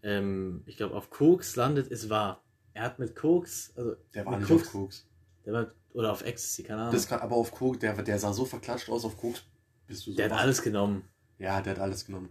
[0.02, 2.42] ähm, ich glaube, auf Koks landet, ist wahr.
[2.72, 5.06] Er hat mit Koks, also Der war nicht auf Koks.
[5.44, 6.94] Der war, oder auf Ecstasy, keine Ahnung.
[6.94, 9.42] Das kann, aber auf Koks, der, der sah so verklatscht aus auf Koks.
[9.86, 11.02] Bist du so der hat alles genommen.
[11.38, 12.28] Ja, der hat alles genommen.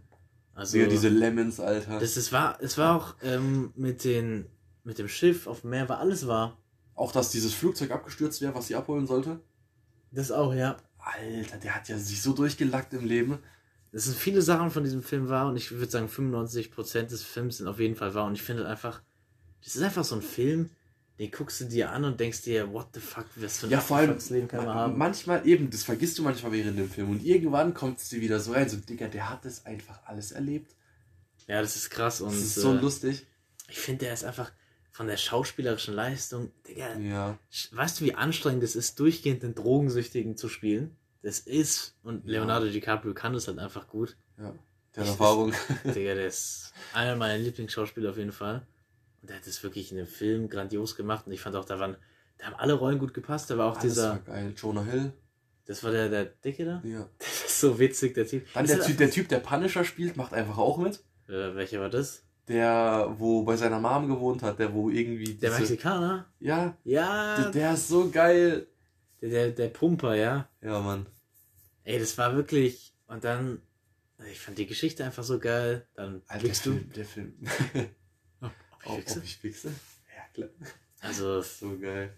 [0.54, 2.00] Also, Digga, diese Lemons, Alter.
[2.00, 4.48] das ist wahr, es war auch ähm, mit den,
[4.84, 6.58] mit dem Schiff auf dem Meer war alles wahr.
[6.96, 9.40] Auch, dass dieses Flugzeug abgestürzt wäre, was sie abholen sollte.
[10.12, 10.78] Das auch, ja.
[10.98, 13.38] Alter, der hat ja sich so durchgelackt im Leben.
[13.92, 17.58] Es sind viele Sachen von diesem Film wahr und ich würde sagen 95% des Films
[17.58, 19.02] sind auf jeden Fall wahr und ich finde einfach,
[19.64, 20.70] das ist einfach so ein Film,
[21.20, 23.82] den guckst du dir an und denkst dir, what the fuck, was für ein Ja,
[23.82, 24.98] vor allem, Leben kann man ma- haben.
[24.98, 27.10] manchmal eben, das vergisst du manchmal während dem Film.
[27.10, 30.32] Und irgendwann kommt es dir wieder so rein, so, Digga, der hat das einfach alles
[30.32, 30.76] erlebt.
[31.48, 33.26] Ja, das ist krass und Das ist so äh, lustig.
[33.70, 34.52] ich finde, der ist einfach
[34.92, 37.38] von der schauspielerischen Leistung, Digga, Ja.
[37.72, 40.96] weißt du, wie anstrengend es ist, durchgehend den Drogensüchtigen zu spielen?
[41.24, 42.34] Das ist, und Ja.
[42.34, 44.16] Leonardo DiCaprio kann das halt einfach gut.
[44.38, 44.54] ja.
[44.96, 45.52] Der hat Erfahrung.
[45.84, 48.66] Digga, der ist einer meiner Lieblingsschauspieler auf jeden Fall.
[49.22, 51.26] Und der hat das wirklich in dem Film grandios gemacht.
[51.28, 51.98] Und ich fand auch, da waren,
[52.38, 53.50] da haben alle Rollen gut gepasst.
[53.50, 54.54] Da war auch Alles dieser, war geil.
[54.56, 55.12] Jonah Hill.
[55.66, 56.82] das war der, der Dicke da?
[56.86, 57.10] Ja.
[57.20, 58.46] Das ist so witzig, der Typ.
[58.54, 60.98] Dann der typ, der typ, der Punisher spielt, macht einfach auch mit.
[61.28, 62.24] Äh, welcher war das?
[62.48, 65.34] Der, wo bei seiner Mom gewohnt hat, der wo irgendwie.
[65.34, 66.32] Der diese- Mexikaner?
[66.40, 68.68] Ja, Ja, der, der ist so geil.
[69.22, 70.48] der, der, der Pumper, ja.
[70.62, 71.08] Ja, Mann.
[71.84, 72.94] Ey, das war wirklich.
[73.08, 73.62] Und dann,
[74.32, 75.88] ich fand die Geschichte einfach so geil.
[75.96, 76.72] Dann Alter, der blickst du.
[76.74, 77.34] Film, der Film.
[78.86, 79.70] Ob ich ob ich wichse?
[80.16, 80.50] Ja, klar.
[81.02, 82.14] Also, So geil.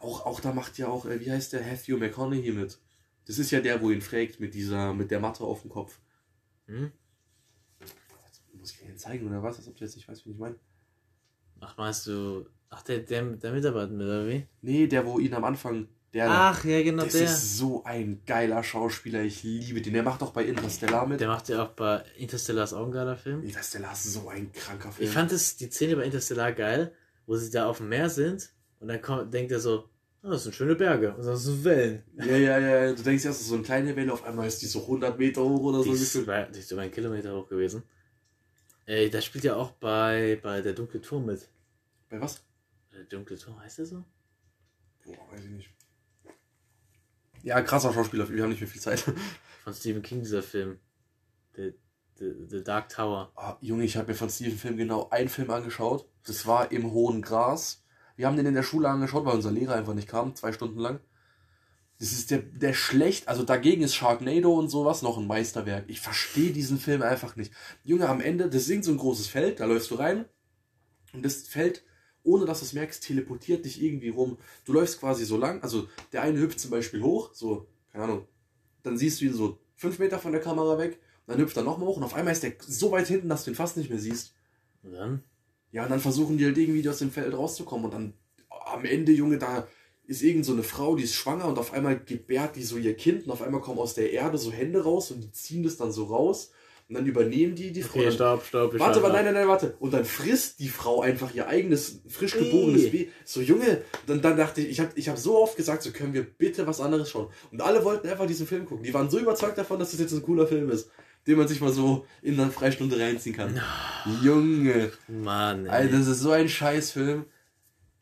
[0.00, 2.78] Auch, auch da macht ja auch, äh, wie heißt der, Matthew McConaughey mit.
[3.26, 5.98] Das ist ja der, wo ihn fragt mit dieser, mit der Matte auf dem Kopf.
[6.66, 6.92] hm?
[8.52, 9.58] Muss ich dir zeigen oder was?
[9.58, 10.56] Als ob du jetzt nicht weißt, wen ich meine.
[11.60, 12.46] Ach, meinst du.
[12.70, 14.46] Ach, der, der, der Mitarbeiter mit, oder wie?
[14.62, 16.30] Nee, der, wo ihn am Anfang, der.
[16.30, 17.24] Ach, ja, genau, das der.
[17.24, 19.92] ist so ein geiler Schauspieler, ich liebe den.
[19.92, 21.20] Der macht auch bei Interstellar mit.
[21.20, 23.42] Der macht ja auch bei Interstellar ist auch ein geiler Film.
[23.42, 25.08] Interstellar ist so ein kranker Film.
[25.08, 26.92] Ich fand es, die Szene bei Interstellar geil,
[27.26, 28.50] wo sie da auf dem Meer sind
[28.80, 29.88] und dann kommt, denkt er so,
[30.22, 32.02] oh, das sind schöne Berge und das sind Wellen.
[32.16, 34.82] ja, ja, ja, du denkst erst, so eine kleine Welle, auf einmal ist die so
[34.82, 35.94] 100 Meter hoch oder Die so.
[35.94, 36.24] ist, gefühlt.
[36.24, 37.82] über, die ist über einen Kilometer hoch gewesen.
[38.86, 41.48] Äh, da spielt ja auch bei, bei der dunkle Turm mit.
[42.10, 42.42] Bei was?
[42.92, 44.04] Der dunkle Turm, heißt der so?
[45.04, 45.70] Boah, weiß ich nicht.
[47.44, 49.00] Ja, krasser Schauspieler, wir haben nicht mehr viel Zeit.
[49.64, 50.78] Von Stephen King, dieser Film.
[51.54, 51.74] The,
[52.16, 53.32] the, the Dark Tower.
[53.36, 56.08] Ah, Junge, ich habe mir von Stephen Film genau einen Film angeschaut.
[56.26, 57.84] Das war im hohen Gras.
[58.16, 60.78] Wir haben den in der Schule angeschaut, weil unser Lehrer einfach nicht kam, zwei Stunden
[60.78, 61.00] lang.
[61.98, 65.84] Das ist der, der schlecht, also dagegen ist Sharknado und sowas noch ein Meisterwerk.
[65.88, 67.52] Ich verstehe diesen Film einfach nicht.
[67.82, 70.24] Junge, am Ende, das ist so ein großes Feld, da läufst du rein
[71.12, 71.84] und das Feld,
[72.24, 74.38] ohne dass du es merkst, teleportiert dich irgendwie rum.
[74.64, 78.28] Du läufst quasi so lang, also der eine hüpft zum Beispiel hoch, so, keine Ahnung,
[78.82, 81.88] dann siehst du ihn so fünf Meter von der Kamera weg, dann hüpft er nochmal
[81.88, 83.98] hoch und auf einmal ist der so weit hinten, dass du ihn fast nicht mehr
[83.98, 84.34] siehst.
[84.82, 85.22] Und dann?
[85.72, 87.86] Ja, und dann versuchen die halt irgendwie aus dem Feld rauszukommen.
[87.86, 88.14] Und dann
[88.48, 89.66] am Ende, Junge, da
[90.06, 92.94] ist irgend so eine Frau, die ist schwanger und auf einmal gebärt die so ihr
[92.94, 95.76] Kind und auf einmal kommen aus der Erde so Hände raus und die ziehen das
[95.76, 96.52] dann so raus
[96.88, 98.10] und dann übernehmen die die Frau.
[98.10, 98.74] Stopp, stopp.
[98.74, 99.74] ich warte, aber nein, nein, nein, warte.
[99.78, 102.84] Und dann frisst die Frau einfach ihr eigenes, frisch geborenes.
[102.84, 103.10] Baby.
[103.24, 106.12] So, Junge, dann, dann dachte ich, ich habe ich hab so oft gesagt, so können
[106.12, 107.28] wir bitte was anderes schauen.
[107.50, 108.84] Und alle wollten einfach diesen Film gucken.
[108.84, 110.90] Die waren so überzeugt davon, dass das jetzt ein cooler Film ist,
[111.26, 113.58] den man sich mal so in einer Freistunde reinziehen kann.
[114.22, 114.92] Junge.
[115.08, 115.72] Mann, ey.
[115.72, 117.24] Alter, das ist so ein Scheißfilm.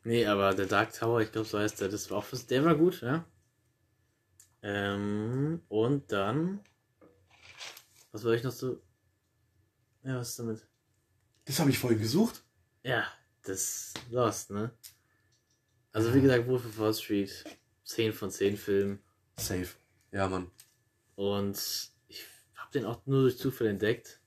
[0.03, 2.75] Nee, aber der Dark Tower, ich glaube, so heißt der, das war auch der war
[2.75, 3.25] gut, ja.
[4.61, 6.59] Ähm, und dann,
[8.13, 8.79] was wollte ich noch so,
[10.03, 10.65] ja, was ist damit?
[11.45, 12.43] Das habe ich vorhin gesucht.
[12.83, 13.05] Ja,
[13.43, 14.71] das Lost, ne?
[15.91, 17.43] Also wie gesagt, Wolf of Wall Street,
[17.83, 18.99] 10 von 10 Filmen
[19.37, 19.67] Safe.
[20.11, 20.49] Ja, Mann.
[21.15, 21.57] und
[22.07, 22.23] ich
[22.55, 24.19] habe den auch nur durch Zufall entdeckt.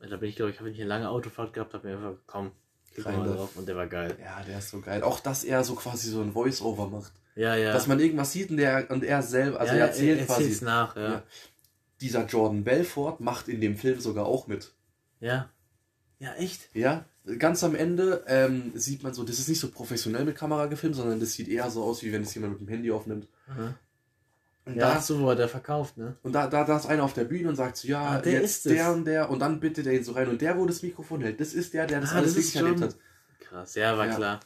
[0.00, 2.20] Und Da bin ich, glaube ich, habe ich eine lange Autofahrt gehabt, habe mir einfach,
[2.26, 2.52] komm,
[2.92, 3.34] klick mal da.
[3.34, 4.16] drauf und der war geil.
[4.20, 5.02] Ja, der ist so geil.
[5.02, 7.12] Auch, dass er so quasi so ein Voice-Over macht.
[7.34, 7.72] Ja, ja.
[7.72, 10.40] Dass man irgendwas sieht und, der, und er selber, also ja, er erzählt er quasi.
[10.42, 11.02] erzählt's nach, ja.
[11.12, 11.22] Ja.
[12.02, 14.72] Dieser Jordan Belfort macht in dem Film sogar auch mit.
[15.20, 15.48] Ja.
[16.18, 16.68] Ja, echt?
[16.74, 17.04] Ja,
[17.38, 20.94] ganz am Ende ähm, sieht man so, das ist nicht so professionell mit Kamera gefilmt,
[20.96, 23.26] sondern das sieht eher so aus, wie wenn es jemand mit dem Handy aufnimmt.
[23.48, 23.74] Aha.
[24.64, 26.16] Und Ja, da, ach so, wo er der verkauft, ne?
[26.22, 28.34] und da, da, da ist einer auf der Bühne und sagt so, ja, Ah, der
[28.34, 28.72] jetzt ist es.
[28.74, 31.20] der und der und dann bittet er ihn so rein und der, wo das Mikrofon
[31.22, 32.96] hält, das ist der, der das Ah, alles das erlebt hat.
[33.40, 34.14] Krass, ja, war Ja.
[34.14, 34.40] klar.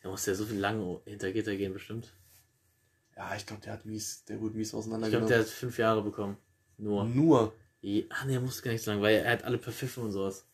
[0.00, 2.12] Er musste ja so viel lange hinter Gitter gehen, bestimmt.
[3.16, 5.28] Ja, ich glaube, der hat mies, der wurde mies Ich glaube, auseinandergenommen.
[5.28, 6.36] der hat fünf Jahre bekommen.
[6.82, 7.04] Nur.
[7.04, 7.52] Nur.
[7.80, 10.12] Je- Ah, ne, er musste gar nicht so lange, weil er hat alle verpfiffen und
[10.12, 10.44] sowas.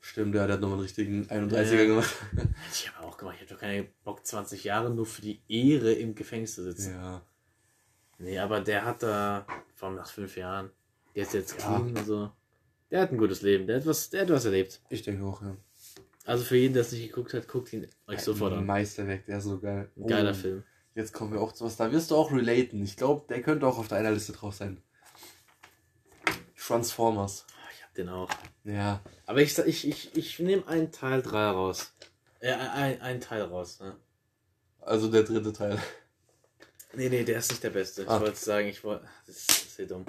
[0.00, 1.84] Stimmt, ja, der hat nochmal einen richtigen 31er Ja.
[1.86, 2.14] gemacht.
[2.72, 3.34] Ich aber auch gemacht.
[3.36, 6.92] Ich habe doch keinen Bock, 20 Jahre nur für die Ehre im Gefängnis zu sitzen.
[6.92, 7.22] Ja.
[8.18, 10.70] Nee, aber der hat da, vor allem nach fünf Jahren,
[11.14, 11.78] der ist jetzt Ja.
[11.78, 12.30] clean, also.
[12.90, 14.80] Der hat ein gutes Leben, der hat was, der hat was erlebt.
[14.88, 15.56] Ich denke auch, ja.
[16.24, 18.64] Also für jeden, der es nicht geguckt hat, guckt ihn euch sofort an.
[18.66, 19.90] Meisterwerk, der ist so geil.
[20.06, 20.62] Geiler Oh, Film.
[20.94, 22.82] Jetzt kommen wir auch zu was, da wirst du auch relaten.
[22.82, 24.80] Ich glaube, der könnte auch auf deiner Liste drauf sein.
[26.68, 27.44] Transformers.
[27.50, 28.28] Ah, Ich hab den auch.
[28.64, 29.00] Ja.
[29.26, 31.92] Aber ich, ich, ich, ich nehme einen Teil 3 raus.
[32.40, 33.96] Äh, ein, ein Teil raus, ne?
[34.80, 35.78] Also der dritte Teil.
[36.94, 38.02] Nee, nee, der ist nicht der beste.
[38.02, 38.20] Ich Ah.
[38.20, 39.06] wollte sagen, ich wollte.
[39.26, 40.04] Das ist, sehr dumm.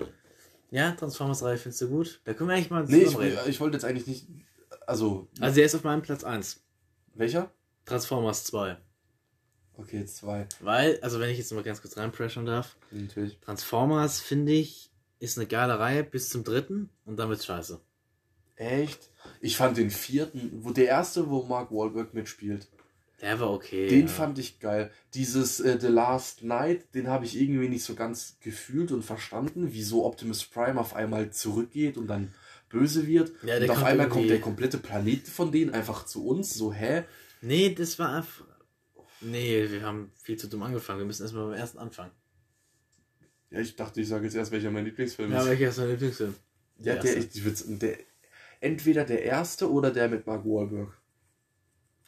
[0.72, 2.22] Ja, Transformers 3 findest du gut?
[2.26, 3.38] Da können wir eigentlich mal Nee, ich, reden.
[3.47, 4.28] ich wollte jetzt eigentlich nicht.
[4.86, 6.62] Also, Also der ist auf meinem Platz 1.
[7.16, 7.51] welcher?
[7.86, 8.78] Transformers 2.
[9.78, 10.45] Okay, zwei.
[10.60, 13.39] Weil, also wenn ich jetzt mal ganz kurz reinpressuren darf, Natürlich.
[13.39, 14.88] Transformers, finde ich,
[15.20, 17.80] ist eine geile Reihe bis zum dritten und dann wird's scheiße.
[18.55, 19.09] Echt?
[19.41, 22.67] Ich fand den vierten, wo der erste, wo Mark Wahlberg mitspielt,
[23.22, 23.88] Der war okay.
[23.88, 24.07] den ja.
[24.07, 24.91] fand ich geil.
[25.13, 29.70] Dieses äh, The Last Night, den habe ich irgendwie nicht so ganz gefühlt und verstanden,
[29.72, 32.34] wieso Optimus Prime auf einmal zurückgeht und dann
[32.70, 33.32] böse wird.
[33.43, 36.53] Ja, und auf einmal irgendwie- kommt der komplette Planet von denen einfach zu uns.
[36.53, 37.03] So, hä?
[37.41, 38.45] Nee, das war einfach.
[39.22, 40.99] Nee, wir haben viel zu dumm angefangen.
[40.99, 42.11] Wir müssen erstmal beim ersten anfangen.
[43.52, 45.47] Ja, ich dachte, ich sage jetzt erst, welcher mein Lieblingsfilm Ja, ist.
[45.47, 46.36] welcher ist dein Lieblingsfilm?
[46.78, 47.30] Ja, Der der, erste.
[47.30, 47.97] ich, ich würd's- der,
[48.62, 50.95] entweder der erste oder der mit Mark Wahlberg.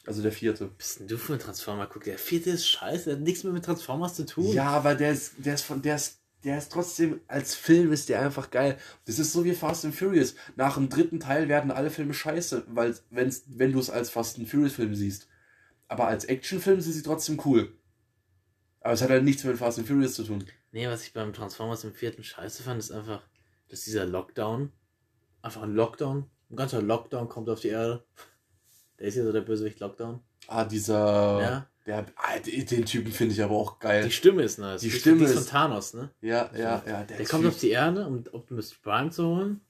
[0.06, 0.66] Also der vierte.
[0.70, 1.86] Was bist denn du für ein Transformer?
[1.86, 4.52] Guck, der vierte ist scheiße, der hat nichts mehr mit Transformers zu tun.
[4.52, 8.08] Ja, aber der ist, der ist von, der ist, der ist trotzdem, als Film ist
[8.08, 8.78] der einfach geil.
[9.04, 10.34] Das ist so wie Fast and Furious.
[10.56, 14.38] Nach dem dritten Teil werden alle Filme scheiße, weil, wenn's, wenn du es als Fast
[14.38, 15.28] and Furious Film siehst.
[15.86, 17.72] Aber als Actionfilm sind sie trotzdem cool.
[18.80, 20.44] Aber es hat halt nichts mit Fast and Furious zu tun.
[20.72, 23.22] Nee, was ich beim Transformers im vierten scheiße fand, ist einfach,
[23.68, 24.72] dass dieser Lockdown,
[25.42, 28.04] einfach ein Lockdown, ein ganzer Lockdown kommt auf die Erde.
[28.98, 30.20] Der ist ja so der Bösewicht Lockdown.
[30.46, 31.68] Ah, dieser, Ja.
[31.86, 34.04] der, ah, den Typen finde ich aber auch geil.
[34.04, 34.80] Die Stimme ist nice.
[34.82, 36.10] Die ist- Stimme die ist von Thanos, ne?
[36.20, 37.02] ja, ja, ja.
[37.04, 39.60] Der Typ- kommt auf die Erde, um Optimus Prime zu holen.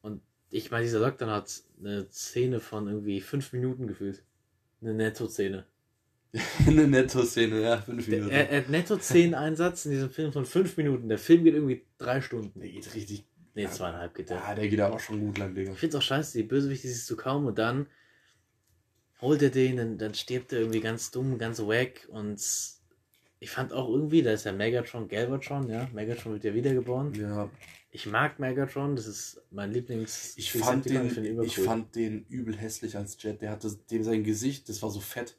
[0.00, 4.22] Und ich meine, dieser Lockdown hat eine Szene von irgendwie fünf Minuten gefühlt.
[4.80, 5.66] Eine Netto-Szene.
[6.66, 8.30] eine Netto-Szene, ja, fünf Minuten.
[8.30, 11.08] Er, er hat Netto-Szenen-Einsatz in diesem Film von fünf Minuten.
[11.08, 12.58] Der Film geht irgendwie drei Stunden.
[12.60, 13.24] der geht richtig,
[13.54, 14.38] Nee, zweieinhalb geht der.
[14.38, 15.72] ja, der geht aber schon gut lang, Digga.
[15.72, 17.86] Ich find's auch scheiße, die Bösewichte siehst du kaum und dann
[19.20, 22.40] holt er den, dann, dann stirbt er irgendwie ganz dumm, ganz wack und
[23.38, 27.12] ich fand auch irgendwie, da ist ja Megatron, Galvatron, ja, Megatron wird ja wiedergeboren.
[27.14, 27.50] Ja,
[27.90, 30.34] Ich mag Megatron, das ist mein Lieblings.
[30.36, 31.64] Ich fand, den, ich übercool.
[31.64, 33.42] fand den übel hässlich als Jet.
[33.42, 35.36] Der hatte dem sein Gesicht, das war so fett.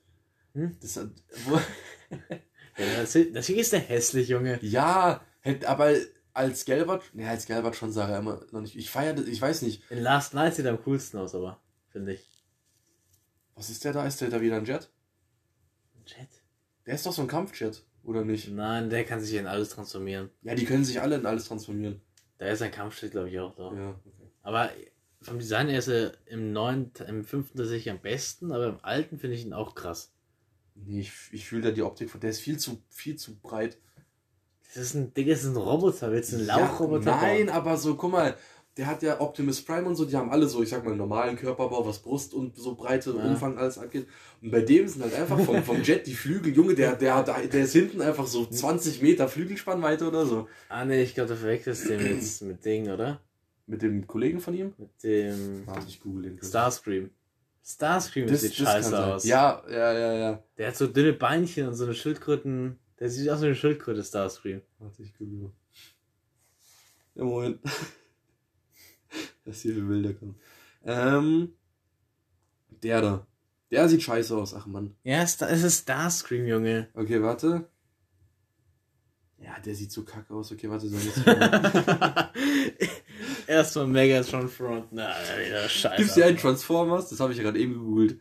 [0.54, 0.78] Hm?
[0.82, 1.10] Das hat,
[1.45, 1.58] wo,
[2.78, 3.16] Ja, das,
[3.49, 4.58] ist der hässlich, Junge.
[4.62, 5.22] ja,
[5.68, 5.93] aber
[6.34, 8.76] als Gelbert, ne, als Gelbert schon sah er immer noch nicht.
[8.76, 12.14] Ich feiere, ich weiß nicht, In Last Night sieht er am coolsten aus, aber, finde
[12.14, 12.28] ich.
[13.56, 14.08] was ist der da?
[14.08, 14.89] Ist der da wieder ein Jet?
[16.08, 16.30] Jet?
[16.88, 18.49] Der ist doch so ein Kampfjet, oder nicht?
[18.49, 20.32] Nein, der kann sich in alles transformieren.
[20.41, 22.01] Ja, die können sich alle in alles transformieren.
[22.39, 23.72] Da ist ein Kampfschild, glaube ich, auch da.
[23.74, 24.32] Ja, okay.
[24.41, 24.72] Aber
[25.22, 29.20] vom Design her ist er im neuen, im fünften tatsächlich am besten, aber im alten
[29.20, 30.12] finde ich ihn auch krass.
[30.76, 33.78] Nee, ich, ich fühle da die Optik von, der ist viel zu, viel zu breit.
[34.74, 36.11] Das ist ein Ding, das ist ein Roboter.
[36.11, 37.55] Willst du einen Lauchroboter Ja, nein, bauen?
[37.55, 38.36] aber so, guck mal,
[38.76, 41.36] der hat ja Optimus Prime und so, die haben alle so, ich sag mal, normalen
[41.36, 43.24] Körperbau, was Brust und so breite Ja.
[43.24, 44.07] Umfang alles angeht.
[44.41, 47.63] Und bei dem sind halt einfach vom, vom Jet die Flügel, Junge, der, der, der
[47.63, 50.47] ist hinten einfach so 20 Meter Flügelspannweite oder so.
[50.69, 53.21] Ah, nee, ich glaube, du verwechselst den jetzt mit Ding, oder?
[53.67, 54.74] Mit dem Kollegen von ihm?
[54.80, 56.39] Mit dem Warte, ich google den.
[56.43, 57.11] Starscream.
[57.66, 59.24] Starscream Das, sieht das scheiße aus.
[59.24, 60.43] Ja, ja, ja, ja.
[60.57, 62.78] Der hat so dünne Beinchen und so eine Schildkröten.
[62.99, 64.61] Der sieht aus wie eine Schildkröte, Starscream.
[64.80, 65.51] Warte, ich google.
[67.16, 67.61] Ja, Moment.
[69.45, 70.36] Dass hier Bilder kommen.
[70.84, 71.53] Ähm,
[72.82, 73.28] der da.
[73.72, 74.95] Der sieht scheiße aus, ach Mann.
[75.03, 76.89] Ja, es ist Starscream, Junge.
[76.93, 77.70] Okay, warte.
[79.38, 80.51] Ja, der sieht so kacke aus.
[80.51, 81.22] Okay, warte, so jetzt.
[83.48, 84.88] Erstmal Megatron Front.
[84.91, 85.14] Na,
[85.68, 85.96] scheiße.
[85.98, 87.10] Gibt's ja einen Transformers?
[87.10, 88.20] Das habe ich ja gerade eben gegoogelt.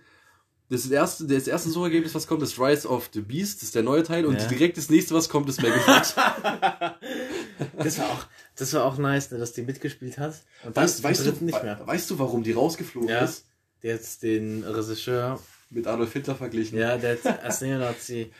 [0.68, 3.82] Das, erste, das erste Suchergebnis, was kommt, ist Rise of the Beast, das ist der
[3.82, 4.48] neue Teil, und Ja.
[4.48, 6.14] direkt das nächste, was kommt, ist Megafox.
[7.76, 10.34] das war auch, das war auch nice, ne, dass die mitgespielt hat.
[10.64, 11.80] Und weißt, weißt, du, nicht mehr.
[11.86, 13.20] weißt du, warum die rausgeflogen Ja.
[13.24, 13.44] ist?
[13.82, 16.78] Der hat den Regisseur, Mit Adolf Hitler verglichen.
[16.78, 18.32] ja, der hat als Neonazi.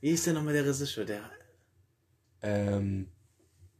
[0.00, 1.04] Wie ist der nochmal der Regisseur?
[1.04, 1.20] Der,
[2.40, 3.08] Ähm,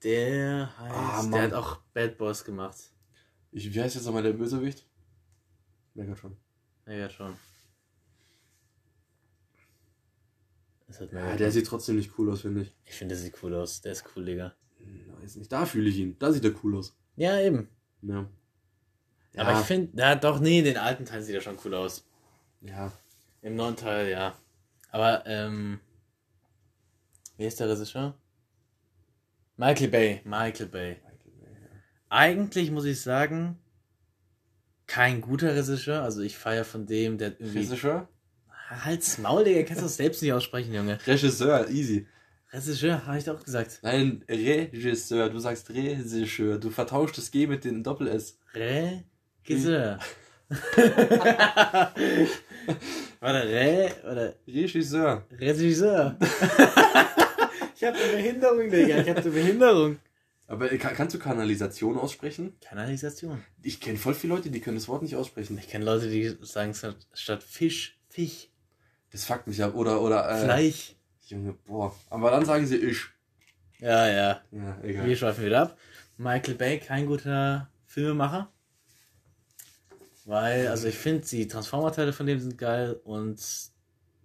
[0.03, 2.77] der heißt, Ah, der hat auch Bad Boys gemacht.
[3.53, 4.87] ich, wie heißt jetzt nochmal der Bösewicht?
[5.95, 6.37] Megatron.
[6.87, 7.37] Ja, schon.
[10.87, 11.39] Das hat Ja, Megatron.
[11.39, 12.75] der sieht trotzdem nicht cool aus, finde ich.
[12.85, 13.81] ich finde, der sieht cool aus.
[13.81, 14.55] Der ist cool, Digga.
[15.21, 15.51] Weiß nicht.
[15.53, 16.19] Da fühle ich ihn.
[16.19, 16.97] Da sieht er cool aus.
[17.17, 17.69] Ja, eben.
[18.03, 18.29] Ja.
[19.37, 22.05] Aber ich finde, ja, doch, nee, den alten Teil sieht er schon cool aus.
[22.61, 22.93] Ja.
[23.43, 24.37] Im neuen Teil, ja.
[24.91, 25.81] Aber, ähm,
[27.37, 28.17] wie ist der Regisseur?
[29.59, 30.97] Michael Bay, Michael Bay.
[32.09, 33.59] Eigentlich muss ich sagen,
[34.87, 36.05] kein guter Regisseur.
[36.05, 37.59] Also ich feiere von dem, der irgendwie.
[37.59, 38.09] Regisseur?
[38.71, 41.01] Halt's Maul, Digga, kannst du das selbst nicht aussprechen, Junge.
[41.05, 42.07] Regisseur, easy.
[42.53, 43.81] Regisseur, habe ich doch gesagt.
[43.83, 46.59] Nein, Regisseur, du sagst Regisseur.
[46.59, 48.39] Du vertauscht das G mit dem Doppel-S.
[48.55, 49.99] Regisseur.
[53.21, 55.27] Warte, Re oder Regisseur.
[55.33, 56.17] Regisseur.
[57.79, 58.99] ich habe eine Behinderung, Digga.
[58.99, 59.99] Ich habe eine Behinderung.
[60.49, 62.59] Aber kann, kannst du Kanalisation aussprechen?
[62.61, 63.45] Kanalisation.
[63.63, 65.59] Ich kenne voll viele Leute, die können das Wort nicht aussprechen.
[65.59, 68.49] Ich kenne Leute, die sagen statt, statt Fisch, Fisch.
[69.13, 69.75] Das fuckt mich ab.
[69.75, 70.97] Oder, oder, äh, Fleisch.
[71.27, 71.95] Junge, boah.
[72.11, 73.05] Aber dann sagen sie ich.
[73.79, 74.43] Ja, ja.
[74.51, 75.17] Ja, Wir egal.
[75.17, 75.79] schweifen wieder ab.
[76.17, 78.51] Michael Bay, kein guter Filmemacher.
[80.25, 83.39] Weil, also ich finde, die Transformer-Teile von dem sind geil und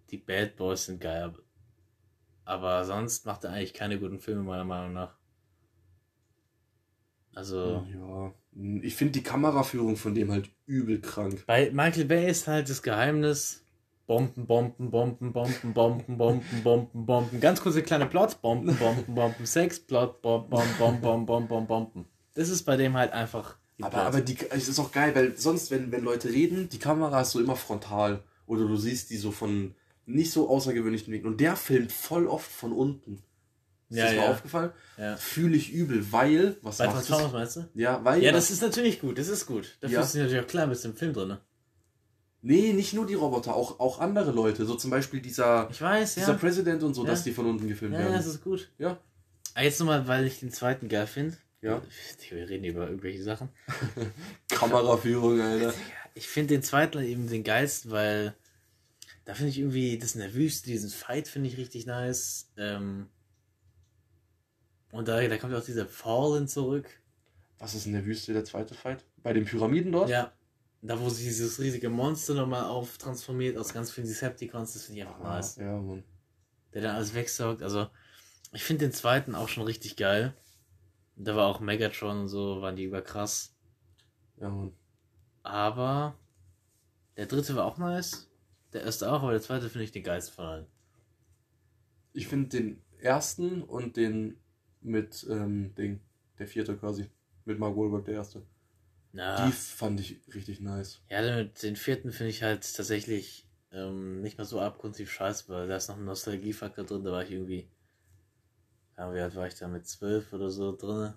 [0.09, 1.33] die Bad Boys sind geil.
[2.45, 5.15] Aber- sonst macht er eigentlich keine guten Filme, meiner Meinung nach.
[7.35, 8.33] Also, Ja.
[8.83, 11.43] Ich finde die Kameraführung von dem halt übel krank.
[11.47, 13.61] bei Michael Bay ist halt das Geheimnis.
[14.05, 17.39] Bomben, Bomben, Bomben, Bomben, Bomben, Bomben, Bomben, Bomben.
[17.39, 18.35] Ganz kurze kleine Plots.
[18.35, 22.05] Bomben, Bomben, Bomben, Sex, Plot, Bomben, Bomben, Bomben, Bomben, Bomben, Bomben.
[22.35, 24.05] Das ist bei dem halt einfach die Aber, Plot.
[24.05, 27.31] aber die, es ist auch geil, weil sonst, wenn, wenn Leute reden, die Kamera ist
[27.31, 28.21] so immer frontal.
[28.45, 29.73] Oder du siehst die so von
[30.05, 31.33] nicht so außergewöhnlichen Winkeln.
[31.33, 33.23] Und der filmt voll oft von unten.
[33.89, 34.31] Ist Ja, das mal ja.
[34.31, 34.71] aufgefallen?
[34.97, 35.15] Ja.
[35.17, 37.07] Fühle ich übel, weil, was Bei macht das?
[37.07, 37.79] Transformers meinst du?
[37.79, 38.23] Ja, weil.
[38.23, 39.77] Ja, das ist natürlich gut, das ist gut.
[39.81, 40.03] Dafür Ja.
[40.03, 41.27] ist natürlich auch klar, bist im Film drin.
[41.29, 41.39] Ne?
[42.41, 44.65] Nee, nicht nur die Roboter, auch, auch andere Leute.
[44.65, 46.37] So zum Beispiel dieser, Ich weiß, dieser ja.
[46.37, 47.11] President und so, Ja.
[47.11, 48.13] dass die von unten gefilmt Ja, werden.
[48.13, 48.69] das ist gut.
[48.77, 48.97] Ja.
[49.53, 51.37] Ah, jetzt nochmal, weil ich den zweiten geil finde.
[51.61, 51.81] Ja.
[52.29, 53.47] Wir reden über irgendwelche Sachen.
[54.49, 55.73] Kameraführung, Alter.
[56.15, 58.33] Ich finde den zweiten eben den geilsten, weil
[59.25, 62.51] da finde ich irgendwie, das in der Wüste, diesen Fight finde ich richtig nice.
[62.57, 63.07] Ähm,
[64.91, 66.87] und da, da kommt ja auch dieser Fallen zurück.
[67.57, 69.05] Was ist in der Wüste der zweite Fight?
[69.23, 70.09] Bei den Pyramiden dort?
[70.09, 70.33] Ja.
[70.81, 75.07] Da, wo sich dieses riesige Monster nochmal auftransformiert aus ganz vielen Decepticons, das finde ich
[75.07, 75.55] einfach Ah, nice.
[75.55, 76.03] Ja, Mann.
[76.73, 77.63] der dann alles wegsaugt.
[77.63, 77.87] Also,
[78.51, 80.35] ich finde den zweiten auch schon richtig geil.
[81.15, 83.55] Da war auch Megatron und so, waren die überkrass.
[84.41, 84.73] Ja, Mann.
[85.41, 86.15] Aber
[87.15, 88.29] der dritte war auch nice.
[88.73, 90.67] Der erste auch, aber der zweite finde ich den geilsten von allen.
[92.13, 94.37] Ich finde den ersten und den
[94.81, 95.99] mit ähm, Ding,
[96.39, 97.09] der vierte quasi,
[97.45, 98.43] mit Mark Wahlberg der erste.
[99.13, 101.01] Ja, Die fand ich richtig nice.
[101.09, 105.67] ja den, den vierten finde ich halt tatsächlich ähm, nicht mehr so abgrundtief scheiße, weil
[105.67, 107.03] da ist noch ein Nostalgiefaktor drin.
[107.03, 107.69] Da war ich irgendwie,
[108.97, 109.67] ja, wie alt war ich da?
[109.67, 111.13] Mit zwölf oder so drin.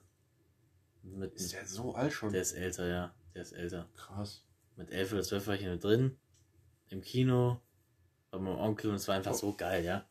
[1.03, 2.33] Mit, Ist der so alt schon?
[2.33, 3.15] der ist älter, ja.
[3.35, 3.89] Der ist älter.
[3.97, 4.45] Krass.
[4.77, 6.17] mit 11 oder 12 war ich mit drin.
[6.91, 7.61] Im Kino.
[8.31, 9.37] Bei meinem Onkel und es war einfach Oh.
[9.37, 10.05] so geil, ja.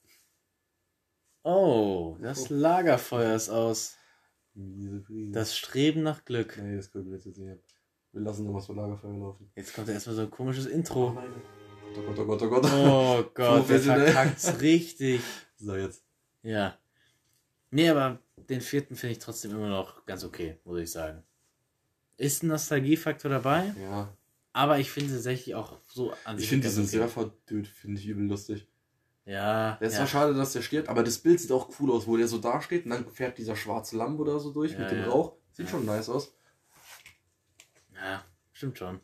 [1.44, 3.98] Oh, das Lagerfeuer ist aus.
[4.56, 6.58] Das Streben nach Glück.
[6.62, 7.40] Nee, das können wir jetzt nicht.
[8.14, 9.52] Wir lassen noch was für Lagerfeuer laufen.
[9.56, 11.18] Jetzt kommt ja erstmal so ein komisches Intro.
[11.98, 12.66] Oh Gott, oh Gott, oh Gott.
[12.74, 15.22] Oh Gott, der verkackt's richtig.
[15.58, 16.04] So, jetzt.
[16.42, 16.78] Ja.
[17.72, 18.20] Nee, aber
[18.50, 21.24] den vierten finde ich trotzdem immer noch ganz okay, muss ich sagen.
[22.18, 24.16] Ist ein Nostalgiefaktor dabei, Ja.
[24.56, 26.88] Aber ich finde tatsächlich auch so an Ich finde diesen.
[26.88, 28.66] Surfer-Dude, finde ich übel lustig.
[29.26, 29.98] Ja, ist ja.
[29.98, 32.38] zwar schade, dass der stirbt, aber das Bild sieht auch cool aus, wo der so
[32.38, 35.08] dasteht und dann fährt dieser schwarze Lampe da so durch Ja, mit dem ja.
[35.08, 35.34] Rauch.
[35.52, 36.34] Sieht schon nice aus.
[37.96, 39.02] ja, stimmt schon.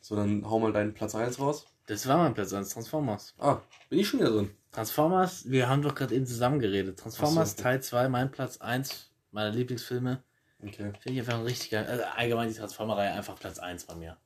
[0.00, 1.66] So, dann hau mal deinen Platz 1 raus.
[1.86, 3.34] Das war mein Platz 1, Transformers.
[3.38, 3.60] Ah,
[3.90, 4.50] bin ich schon wieder drin.
[4.72, 6.98] Transformers, wir haben doch gerade eben zusammen geredet.
[6.98, 7.62] Transformers so, okay.
[7.64, 10.22] Teil 2, mein Platz 1 meiner Lieblingsfilme.
[10.62, 10.92] Okay.
[11.00, 11.86] Finde ich einfach richtig geil.
[11.86, 14.16] Also allgemein die Transformer-Reihe einfach Platz 1 bei mir.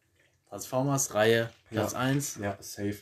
[0.55, 1.99] Transformers-Reihe Platz Ja.
[1.99, 2.39] 1.
[2.41, 2.97] Ja, safe.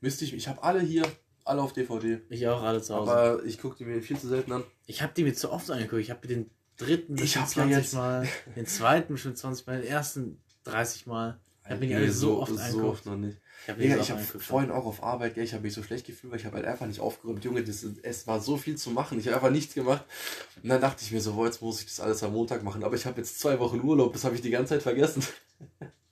[0.00, 1.04] Müsste ich, ich habe alle hier,
[1.44, 2.20] alle auf DVD.
[2.30, 3.10] Ich auch alle zu Hause.
[3.12, 4.64] Aber ich gucke die mir viel zu selten an.
[4.86, 6.00] ich habe die mir zu oft angeguckt.
[6.00, 9.66] Ich habe den dritten Ich bestimmt hab ja 20 jetzt- Mal, den zweiten bestimmt 20
[9.66, 11.38] Mal, den ersten 30 Mal.
[11.64, 12.86] Ich habe mir die alle so, oft so angeguckt.
[12.88, 13.38] oft noch nicht.
[13.62, 14.44] Ich habe ich so angeguckt.
[14.44, 16.66] vorhin auch auf Arbeit, gell, ich habe mich so schlecht gefühlt, weil ich habe halt
[16.66, 17.42] einfach nicht aufgeräumt.
[17.44, 19.18] Junge, das, es war so viel zu machen.
[19.18, 20.04] Ich habe einfach nichts gemacht.
[20.62, 22.82] Und dann dachte ich mir so, boah, jetzt muss ich das alles am Montag machen.
[22.84, 25.22] Aber ich habe jetzt zwei Wochen Urlaub, das habe ich die ganze Zeit vergessen.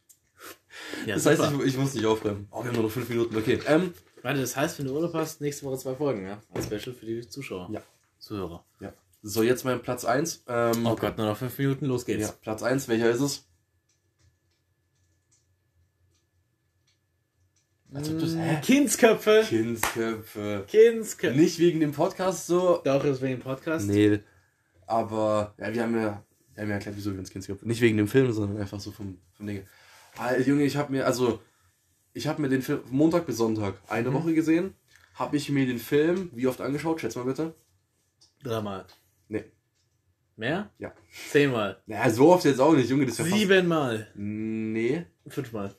[1.07, 1.65] Ja, das heißt, super.
[1.65, 2.49] ich, ich muss nicht aufräumen.
[2.51, 3.37] Oh, wir haben nur noch fünf Minuten.
[3.37, 3.61] Okay.
[3.67, 6.41] Ähm, Warte, das heißt, wenn du Urlaub hast, nächste Woche zwei Folgen, ja?
[6.55, 7.69] Als Special für die Zuschauer.
[7.73, 7.83] Ja.
[8.19, 8.65] Zuhörer.
[8.81, 8.93] ja.
[9.25, 10.45] So, jetzt mein Platz 1.
[10.49, 12.23] Ähm, Oh Gott, nur noch fünf Minuten, los geht's.
[12.29, 13.45] ja, Platz 1, welcher ist es?
[17.95, 18.59] Als ob du's- hä?
[18.63, 19.45] Kindsköpfe.
[19.49, 20.65] Kindsköpfe.
[20.67, 21.37] Kindsköpfe.
[21.39, 22.81] Nicht wegen dem Podcast so.
[22.85, 23.87] Doch, ist wegen dem Podcast.
[23.87, 24.21] Nee,
[24.87, 26.25] aber ja, wir haben ja,
[26.55, 27.67] wir haben ja erklärt, wieso wir uns Kindsköpfe.
[27.69, 29.67] Nicht wegen dem Film, sondern einfach so vom, vom Ding.
[30.19, 31.41] Ah, Junge, ich habe mir, also,
[32.13, 34.15] ich habe mir den Film Montag bis Sonntag eine Mhm.
[34.15, 34.75] Woche gesehen.
[35.15, 37.01] Habe ich mir den Film wie oft angeschaut?
[37.01, 37.55] Schätz mal bitte.
[38.43, 38.87] Dreimal.
[39.29, 39.45] Nee.
[40.37, 40.71] Mehr?
[40.79, 40.93] Ja.
[41.31, 41.81] Zehnmal.
[41.87, 43.07] Naja, so oft jetzt auch nicht, Junge.
[43.07, 43.37] Das ja fast...
[43.37, 44.09] Siebenmal.
[44.15, 45.75] Nee, Fünfmal.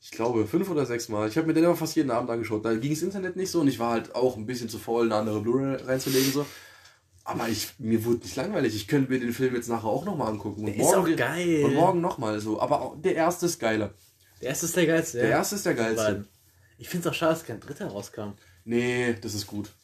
[0.00, 1.28] ich glaube fünf oder sechs Mal.
[1.28, 2.64] Ich habe mir den aber fast jeden Abend angeschaut.
[2.64, 5.06] Da ging das Internet nicht so und ich war halt auch ein bisschen zu faul,
[5.06, 6.32] eine andere Blu-ray reinzulegen.
[6.32, 6.46] so.
[7.28, 8.74] Aber ich, mir wurde nicht langweilig.
[8.74, 10.62] Ich könnte mir den Film jetzt nachher auch nochmal angucken.
[10.64, 11.62] Und Der ist auch geil.
[11.62, 12.58] Und morgen nochmal so.
[12.58, 13.92] Aber auch, der erste ist geiler.
[14.40, 15.18] Der erste ist der geilste.
[15.18, 15.36] Der ja.
[15.36, 16.24] erste ist der geilste.
[16.78, 18.30] Ich finde es auch schade, dass kein dritter rauskam.
[18.64, 19.74] Nee, das ist gut.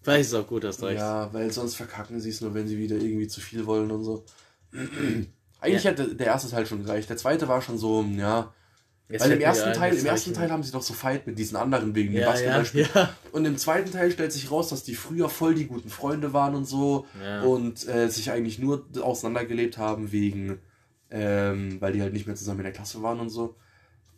[0.00, 0.98] Vielleicht ist es auch gut, hast recht.
[0.98, 4.02] Ja, weil sonst verkacken sie es nur, wenn sie wieder irgendwie zu viel wollen und
[4.04, 4.24] so.
[5.60, 5.90] Eigentlich Ja.
[5.90, 7.10] hätte der erste Teil schon gereicht.
[7.10, 8.54] Der zweite war schon so, ja.
[9.10, 10.32] Jetzt Weil im ersten Teil, im ersten.
[10.34, 12.88] Teil haben sie doch so Fight mit diesen anderen wegen dem ja, ja, Basketballspiel.
[12.94, 13.12] ja.
[13.32, 16.54] Und im zweiten Teil stellt sich raus, dass die früher voll die guten Freunde waren
[16.54, 17.42] und so Ja.
[17.42, 20.60] und äh, sich eigentlich nur auseinandergelebt haben wegen,
[21.10, 23.56] ähm, weil die halt nicht mehr zusammen in der Klasse waren und so.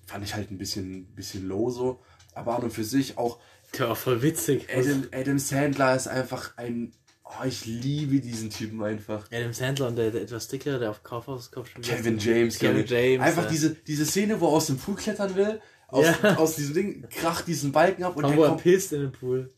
[0.07, 2.01] Fand ich halt ein bisschen, bisschen low so.
[2.35, 3.39] Aber an und für sich auch
[3.79, 4.69] Der war voll witzig.
[4.75, 6.93] Adam, Adam Sandler ist einfach ein.
[7.41, 9.27] Oh, ich liebe diesen Typen einfach.
[9.33, 11.87] Adam Sandler und der, der etwas dicker, der auf Kaufhauskopf spielt.
[11.87, 12.89] Kevin James, Kevin Junge.
[12.89, 13.25] James.
[13.27, 13.51] Einfach ja.
[13.51, 16.37] diese, diese Szene, wo er aus dem Pool klettern will, aus, Ja.
[16.37, 18.63] aus diesem Ding, kracht diesen Balken ab und Komm, er kommt.
[18.63, 19.51] pisst in den Pool.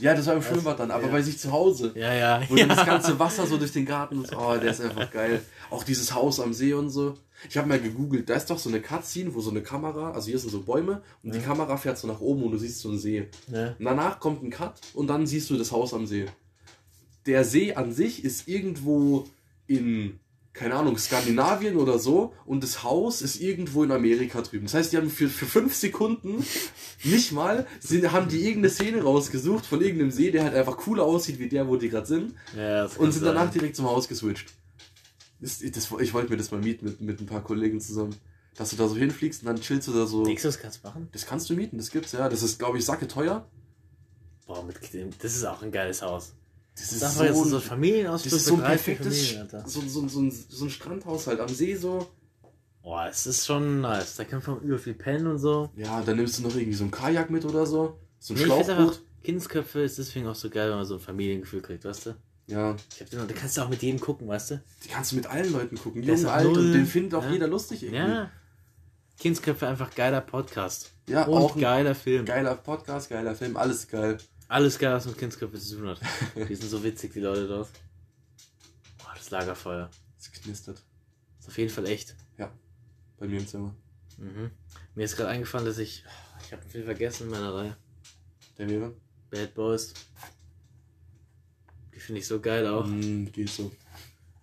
[0.00, 1.12] Ja, das war im Schwimmbad dann, aber ja.
[1.12, 1.92] bei sich zu Hause.
[1.94, 2.42] Ja, ja.
[2.48, 4.34] Wo dann das ganze Wasser so durch den Garten ist.
[4.34, 5.40] Oh, der ist einfach geil.
[5.70, 7.14] Auch dieses Haus am See und so.
[7.48, 10.28] Ich habe mal gegoogelt, da ist doch so eine Cutscene, wo so eine Kamera, also
[10.28, 12.88] hier sind so Bäume und die Kamera fährt so nach oben und du siehst so
[12.88, 13.28] einen See.
[13.52, 13.74] Ja.
[13.78, 16.26] Und danach kommt ein Cut und dann siehst du das Haus am See.
[17.26, 19.24] Der See an sich ist irgendwo
[19.66, 20.20] in,
[20.52, 24.66] keine Ahnung, Skandinavien oder so und das Haus ist irgendwo in Amerika drüben.
[24.66, 26.44] Das heißt, die haben für, für fünf Sekunden
[27.02, 31.04] nicht mal, sind, haben die irgendeine Szene rausgesucht von irgendeinem See, der halt einfach cooler
[31.04, 33.34] aussieht wie der, wo die gerade sind Ja, und sind sein.
[33.34, 34.52] danach direkt zum Haus geswitcht.
[35.40, 38.14] Das, das, ich wollte mir das mal mieten mit, mit ein paar Kollegen zusammen.
[38.56, 40.24] Dass du da so hinfliegst und dann chillst du da so.
[40.24, 41.08] Denkst du, das kannst du machen?
[41.10, 42.28] Das kannst du mieten, das gibt's, ja.
[42.28, 43.48] Das ist, glaube ich, sacke teuer.
[44.46, 44.76] Boah, mit,
[45.20, 46.34] das ist auch ein geiles Haus.
[46.74, 49.26] Das Das ist ist einfach jetzt so, so ein das Familienausflug ist so ein perfektes,
[49.28, 52.06] Familien, so, so, so, ein, so ein Strandhaus halt am See so.
[52.82, 54.16] Boah, es ist schon nice.
[54.16, 55.70] Da kann man über viel pennen und so.
[55.76, 57.98] Ja, dann nimmst du noch irgendwie so ein Kajak mit oder so.
[58.18, 59.00] So ein Nee, Schlauchboot.
[59.22, 62.14] Kindsköpfe ist deswegen auch so geil, wenn man so ein Familiengefühl kriegt, weißt du?
[62.46, 64.62] Ja, Ich hab den, da kannst du auch mit jedem gucken, weißt du?
[64.84, 66.02] die kannst du mit allen Leuten gucken.
[66.02, 67.30] Jung, auch alt und null, den findet auch ja.
[67.30, 68.00] jeder lustig irgendwie.
[68.02, 68.30] Ja.
[69.18, 70.92] Kindsköpfe einfach geiler Podcast.
[71.08, 72.26] Ja, und auch geiler Film.
[72.26, 74.18] geiler Podcast, geiler Film, alles geil.
[74.48, 76.00] Alles geil, was mit Kindsköpfe zu tun hat.
[76.48, 77.70] Die sind so witzig, die Leute dort.
[78.98, 79.90] Boah, das Lagerfeuer.
[80.18, 80.82] Es knistert
[81.38, 82.14] Ist auf jeden Fall echt.
[83.18, 83.74] bei mir im Zimmer.
[84.18, 84.50] Mhm.
[84.94, 86.04] Mir ist gerade eingefallen, dass ich.
[86.44, 87.76] Ich habe viel vergessen in meiner Reihe.
[88.58, 88.94] Der wäre?
[89.30, 89.94] Bad Boys.
[91.94, 92.86] Die finde ich so geil auch.
[92.86, 93.72] Mm, geht so.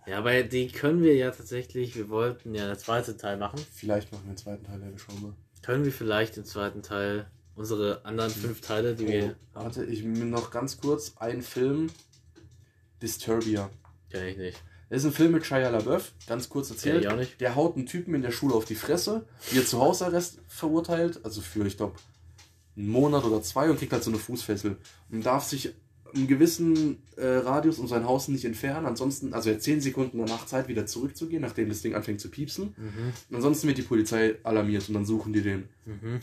[0.08, 1.96] Ja, aber die können wir ja tatsächlich.
[1.96, 3.60] Wir wollten ja den zweiten Teil machen.
[3.74, 5.34] Vielleicht machen wir den zweiten Teil, ja, wir schauen mal.
[5.62, 9.86] Können wir vielleicht den zweiten Teil, unsere anderen fünf Teile, die Oh, wir haben, warte,
[9.86, 11.90] ich noch ganz kurz ein Film.
[13.02, 13.70] Disturbia.
[14.10, 14.64] kenn ich nicht.
[14.90, 17.04] Das ist ein Film mit Shia LaBeouf, ganz kurz erzählt.
[17.04, 17.40] ich auch nicht.
[17.40, 21.40] Der haut einen Typen in der Schule auf die Fresse, wird zu Hausarrest verurteilt, also
[21.40, 21.96] für, ich glaube,
[22.76, 24.78] einen Monat oder zwei und kriegt halt so eine Fußfessel.
[25.10, 25.74] Und darf sich
[26.14, 28.86] einen gewissen äh, Radius um sein Haus nicht entfernen.
[28.86, 32.30] Ansonsten, also er hat 10 Sekunden danach Zeit, wieder zurückzugehen, nachdem das Ding anfängt zu
[32.30, 32.76] piepsen.
[32.78, 33.36] Mhm.
[33.36, 35.70] Ansonsten wird die Polizei alarmiert und dann suchen die den.
[35.86, 36.20] Mhm.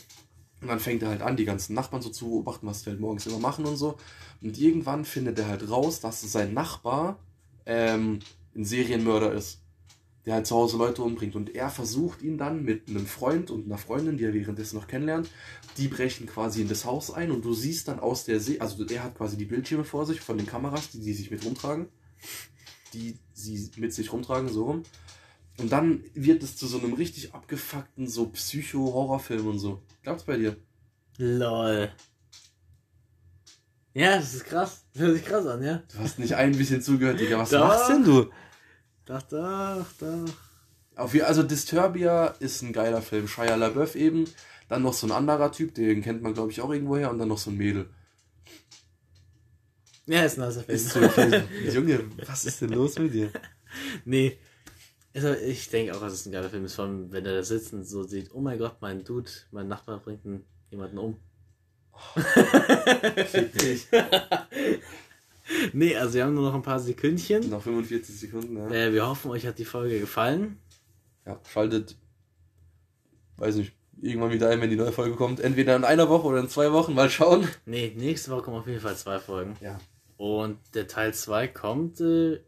[0.60, 3.00] Und dann fängt er halt an, die ganzen Nachbarn so zu beobachten, was die halt
[3.00, 3.96] morgens immer machen und so.
[4.42, 7.18] Und irgendwann findet er halt raus, dass sein Nachbar
[7.64, 8.18] ähm,
[8.56, 9.60] ein Serienmörder ist.
[10.26, 11.36] Der halt zu Hause Leute umbringt.
[11.36, 14.88] Und er versucht ihn dann mit einem Freund und einer Freundin, die er währenddessen noch
[14.88, 15.30] kennenlernt,
[15.78, 18.84] die brechen quasi in das Haus ein und du siehst dann aus der See, also
[18.84, 21.86] er hat quasi die Bildschirme vor sich von den Kameras, die die sich mit rumtragen.
[22.92, 24.82] Die sie mit sich rumtragen, so rum.
[25.58, 29.82] Und dann wird es zu so einem richtig abgefuckten, so Psycho-Horrorfilm und so.
[30.02, 30.56] Glaubt's bei dir?
[31.18, 31.90] Lol.
[33.92, 34.84] Ja, das ist krass.
[34.92, 35.82] Das hört sich krass an, ja?
[35.92, 37.38] Du hast nicht ein bisschen zugehört, Digga.
[37.38, 37.66] Was Doch.
[37.66, 38.30] machst denn du?
[39.04, 40.28] Doch, doch, doch.
[40.94, 43.26] Auf, also Disturbia ist ein geiler Film.
[43.26, 44.26] Shia LaBeouf eben.
[44.68, 47.10] Dann noch so ein anderer Typ, den kennt man glaube ich auch irgendwo her.
[47.10, 47.90] Und dann noch so ein Mädel.
[50.06, 50.76] Ja, ist ein nicer Film.
[50.76, 51.00] Ist so.
[51.72, 53.32] Junge, was ist denn los mit dir?
[54.04, 54.38] Nee.
[55.14, 57.42] Also ich denke auch, dass es ein geiler Film ist, vor allem wenn er da
[57.42, 61.16] sitzt und so sieht, oh mein Gott, mein Dude, mein Nachbar bringt einen, jemanden um.
[63.26, 63.88] Fick dich.
[65.72, 67.48] Nee, also wir haben nur noch ein paar Sekündchen.
[67.48, 68.68] Noch 45 Sekunden, ja.
[68.70, 70.58] Äh, wir hoffen, euch hat die Folge gefallen.
[71.24, 71.40] ja.
[71.50, 71.96] Schaltet,
[73.38, 75.40] weiß nicht, irgendwann wieder ein, wenn die neue Folge kommt.
[75.40, 76.94] Entweder in einer Woche oder in zwei Wochen.
[76.94, 77.48] Mal schauen.
[77.64, 79.56] Nee, nächste Woche kommen auf jeden Fall zwei Folgen.
[79.62, 79.78] Ja.
[80.18, 82.40] Und der Teil 2 kommt äh,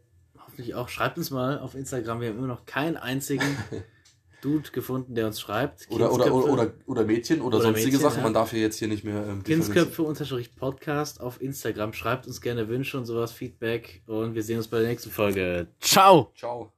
[0.51, 0.89] hoffentlich auch.
[0.89, 3.45] Schreibt uns mal auf Instagram, wir haben immer noch keinen einzigen
[4.41, 5.87] Dude gefunden, der uns schreibt.
[5.89, 8.17] Oder, oder, oder, oder, Mädchen oder, Oder sonstige Mädchen, Sachen.
[8.17, 8.23] ja.
[8.23, 11.93] Man darf ja jetzt hier nicht mehr ähm, Kindsköpfe unterstrich Podcast auf Instagram.
[11.93, 15.67] Schreibt uns gerne Wünsche und sowas, Feedback und wir sehen uns bei der nächsten Folge.
[15.79, 16.31] Ciao!
[16.35, 16.73] Ciao.